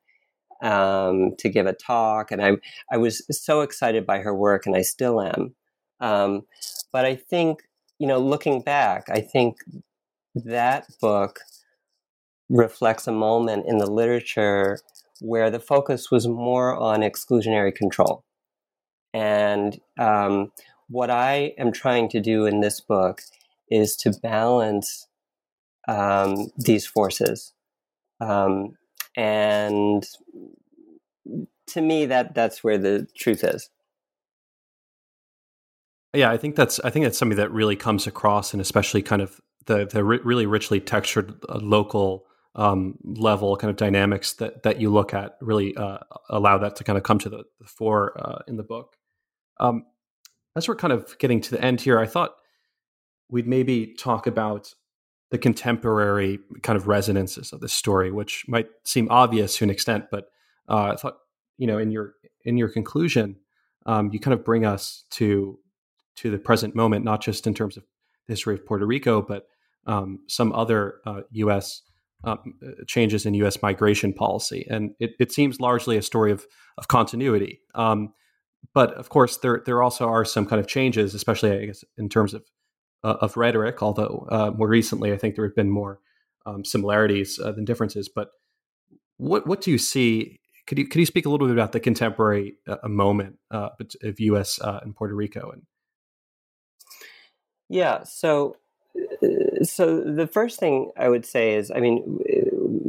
[0.63, 2.53] um, to give a talk, and I
[2.91, 5.55] I was so excited by her work, and I still am.
[5.99, 6.41] Um,
[6.91, 7.61] but I think
[7.99, 9.57] you know, looking back, I think
[10.35, 11.39] that book
[12.49, 14.79] reflects a moment in the literature
[15.21, 18.23] where the focus was more on exclusionary control.
[19.13, 20.51] And um,
[20.89, 23.21] what I am trying to do in this book
[23.71, 25.07] is to balance
[25.87, 27.53] um, these forces.
[28.19, 28.75] Um,
[29.15, 30.05] and
[31.67, 33.69] to me, that that's where the truth is.
[36.15, 39.21] Yeah, I think that's I think that's something that really comes across, and especially kind
[39.21, 44.79] of the the really richly textured uh, local um, level kind of dynamics that that
[44.79, 45.99] you look at really uh,
[46.29, 48.95] allow that to kind of come to the, the fore uh, in the book.
[49.59, 49.85] Um,
[50.55, 52.35] as we're kind of getting to the end here, I thought
[53.29, 54.73] we'd maybe talk about
[55.31, 60.05] the contemporary kind of resonances of this story, which might seem obvious to an extent,
[60.11, 60.27] but
[60.69, 61.17] uh, I thought
[61.57, 62.13] you know in your
[62.45, 63.37] in your conclusion,
[63.85, 65.59] um, you kind of bring us to
[66.17, 67.83] to the present moment, not just in terms of
[68.27, 69.47] the history of Puerto Rico, but
[69.85, 71.81] um, some other uh, U.S
[72.25, 73.61] um, uh, changes in U.S.
[73.61, 76.45] migration policy, and it, it, seems largely a story of
[76.77, 77.61] of continuity.
[77.75, 78.13] Um,
[78.73, 82.09] but of course, there there also are some kind of changes, especially I guess in
[82.09, 82.43] terms of
[83.03, 83.83] uh, of rhetoric.
[83.83, 85.99] Although uh, more recently, I think there have been more
[86.45, 88.09] um, similarities uh, than differences.
[88.09, 88.29] But
[89.17, 90.39] what what do you see?
[90.65, 93.69] Could you could you speak a little bit about the contemporary uh, moment uh,
[94.01, 94.59] of U.S.
[94.63, 95.51] and Puerto Rico?
[95.51, 95.61] And
[97.69, 98.57] yeah, so
[99.63, 102.19] so the first thing I would say is, I mean,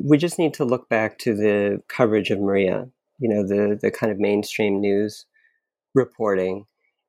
[0.04, 2.88] we just need to look back to the coverage of Maria.
[3.18, 5.26] You know, the the kind of mainstream news
[5.94, 6.66] reporting,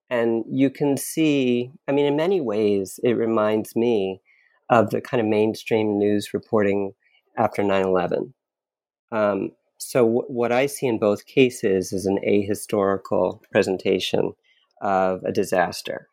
[0.10, 1.72] and you can see.
[1.88, 4.22] I mean, in many ways, it reminds me
[4.70, 6.94] of the kind of mainstream news reporting
[7.38, 8.34] after 9-11.
[9.12, 14.34] Um, so w- what I see in both cases is an ahistorical presentation
[14.82, 16.10] of a disaster,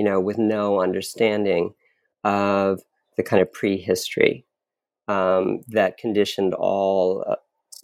[0.00, 1.74] you know, with no understanding
[2.24, 2.80] of
[3.18, 4.46] the kind of prehistory
[5.08, 7.36] um, that conditioned all, uh,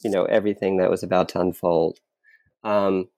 [0.03, 1.99] you know, everything that was about to unfold.
[2.65, 3.09] Um,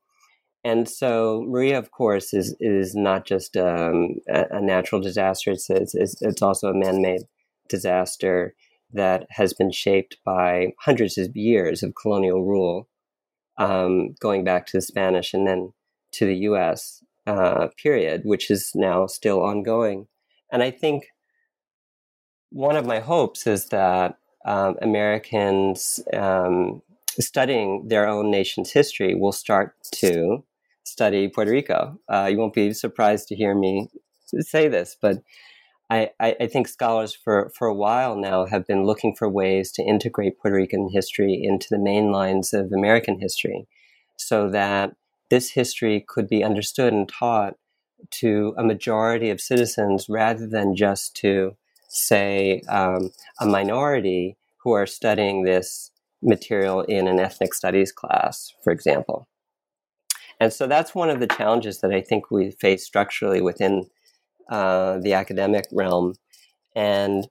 [0.65, 5.53] and so Maria, of course, is is not just um, a, a, natural disaster.
[5.53, 7.23] It's, it's, it's also a man-made
[7.69, 8.57] disaster
[8.93, 12.89] that has been shaped by hundreds of years of colonial rule,
[13.59, 15.73] um, going back to the Spanish and then
[16.15, 17.05] to the U.S.
[17.29, 20.07] Uh, period, which is now still ongoing.
[20.51, 21.09] And I think
[22.49, 24.17] one of my hopes is that
[24.47, 26.81] um, Americans um,
[27.21, 30.43] studying their own nation's history will start to
[30.85, 32.01] study Puerto Rico.
[32.09, 33.89] Uh, you won't be surprised to hear me
[34.41, 35.19] say this, but
[35.91, 39.83] I, I, think scholars for, for a while now have been looking for ways to
[39.83, 43.69] integrate Puerto Rican history into the main lines of American history
[44.17, 44.95] so that
[45.31, 47.55] this history could be understood and taught
[48.11, 51.57] to a majority of citizens rather than just to
[51.89, 53.11] say, um,
[53.41, 55.91] a minority who are studying this
[56.23, 59.29] material in an ethnic studies class, for example.
[60.41, 63.89] And so that's one of the challenges that I think we face structurally within
[64.51, 66.15] uh, the academic realm.
[66.77, 67.27] And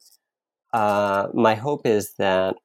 [0.73, 2.55] uh, my hope is that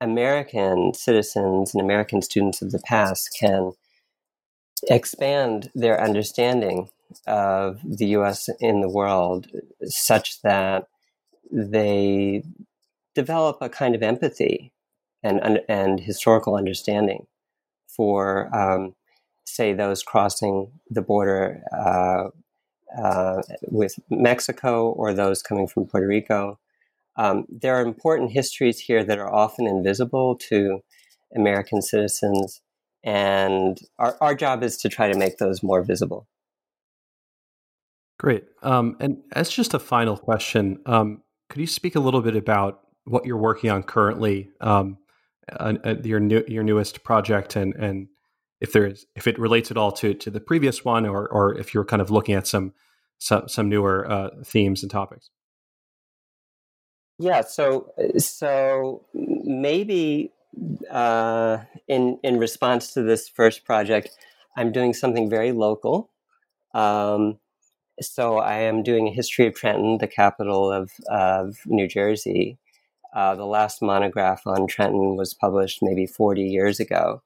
[0.00, 3.72] American citizens and American students of the past can
[4.88, 6.90] expand their understanding
[7.26, 9.46] of the US in the world
[9.84, 10.88] such that
[11.50, 12.42] they
[13.14, 14.72] develop a kind of empathy
[15.22, 17.26] and, and historical understanding
[17.86, 18.94] for, um,
[19.44, 22.28] say, those crossing the border uh,
[23.00, 26.58] uh, with Mexico or those coming from Puerto Rico.
[27.16, 30.80] Um, there are important histories here that are often invisible to
[31.34, 32.60] American citizens,
[33.04, 36.26] and our, our job is to try to make those more visible.
[38.18, 38.44] Great.
[38.62, 42.80] Um, and as just a final question, um, could you speak a little bit about
[43.04, 44.96] what you're working on currently, um,
[45.52, 48.08] uh, uh, your new, your newest project, and and
[48.62, 51.58] if there is if it relates at all to to the previous one, or or
[51.58, 52.72] if you're kind of looking at some
[53.18, 55.28] some, some newer uh, themes and topics.
[57.18, 57.42] Yeah.
[57.42, 60.32] So so maybe
[60.90, 64.10] uh, in in response to this first project,
[64.56, 66.10] I'm doing something very local.
[66.74, 67.38] Um,
[68.00, 72.58] so I am doing a history of Trenton, the capital of, of New Jersey.
[73.14, 77.22] Uh, the last monograph on Trenton was published maybe 40 years ago.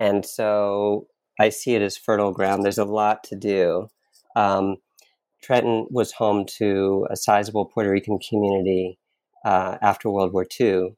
[0.00, 1.06] And so
[1.38, 2.64] I see it as fertile ground.
[2.64, 3.88] There's a lot to do.
[4.34, 4.76] Um,
[5.42, 8.98] Trenton was home to a sizable Puerto Rican community
[9.44, 10.96] uh, after World War II.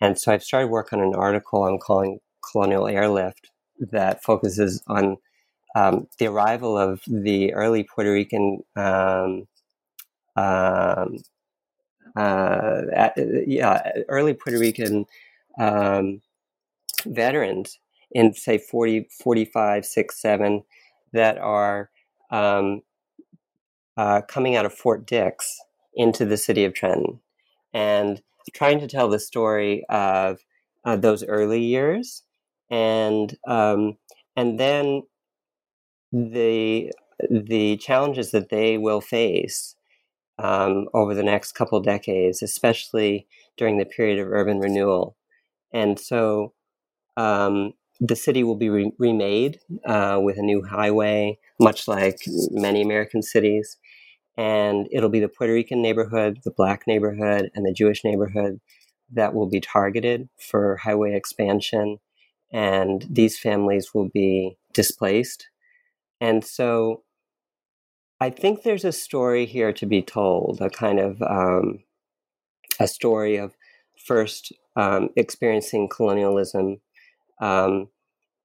[0.00, 2.20] And so I've started work on an article I'm calling
[2.50, 5.18] Colonial Airlift that focuses on
[5.76, 9.46] um, the arrival of the early Puerto Rican um,
[10.36, 11.18] um,
[12.16, 12.82] uh,
[13.46, 15.06] yeah, early Puerto Rican
[15.58, 16.20] um,
[17.06, 17.78] veterans
[18.12, 20.62] in say 40, 45, 6, 7
[21.12, 21.90] that are
[22.30, 22.82] um,
[23.96, 25.60] uh, coming out of Fort Dix
[25.94, 27.20] into the city of Trenton.
[27.72, 28.22] And
[28.52, 30.40] trying to tell the story of
[30.84, 32.22] uh, those early years
[32.70, 33.96] and um,
[34.36, 35.02] and then
[36.12, 36.90] the
[37.30, 39.74] the challenges that they will face
[40.38, 43.26] um, over the next couple decades, especially
[43.56, 45.16] during the period of urban renewal.
[45.72, 46.54] And so
[47.16, 52.18] um, the city will be re- remade uh, with a new highway, much like
[52.52, 53.78] many American cities.
[54.40, 58.60] And it'll be the Puerto Rican neighborhood, the black neighborhood, and the Jewish neighborhood
[59.12, 61.98] that will be targeted for highway expansion.
[62.52, 65.48] And these families will be displaced
[66.20, 67.02] and so
[68.20, 71.78] I think there's a story here to be told, a kind of um,
[72.78, 73.56] a story of
[74.06, 76.80] first um, experiencing colonialism
[77.40, 77.88] um,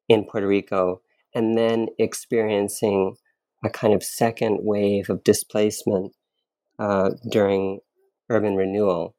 [0.08, 1.02] in Puerto Rico
[1.34, 3.18] and then experiencing
[3.66, 6.14] a kind of second wave of displacement
[6.80, 7.80] uh, during
[8.30, 9.16] urban renewal.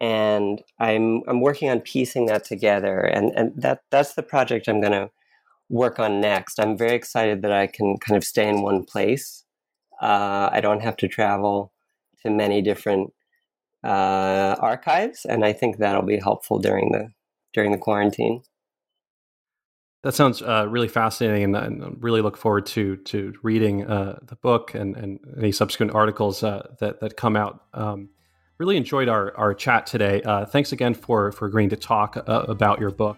[0.00, 4.80] And I'm I'm working on piecing that together, and, and that that's the project I'm
[4.80, 5.10] going to
[5.68, 6.58] work on next.
[6.58, 9.44] I'm very excited that I can kind of stay in one place.
[10.02, 11.72] Uh, I don't have to travel
[12.22, 13.12] to many different
[13.84, 17.10] uh, archives, and I think that'll be helpful during the
[17.52, 18.42] during the quarantine.
[20.04, 24.36] That sounds uh, really fascinating, and, and really look forward to to reading uh, the
[24.36, 27.64] book and, and any subsequent articles uh, that that come out.
[27.72, 28.10] Um,
[28.58, 30.20] really enjoyed our, our chat today.
[30.22, 33.16] Uh, thanks again for for agreeing to talk about your book.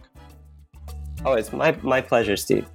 [1.24, 2.68] Oh, it's my, my pleasure, Steve.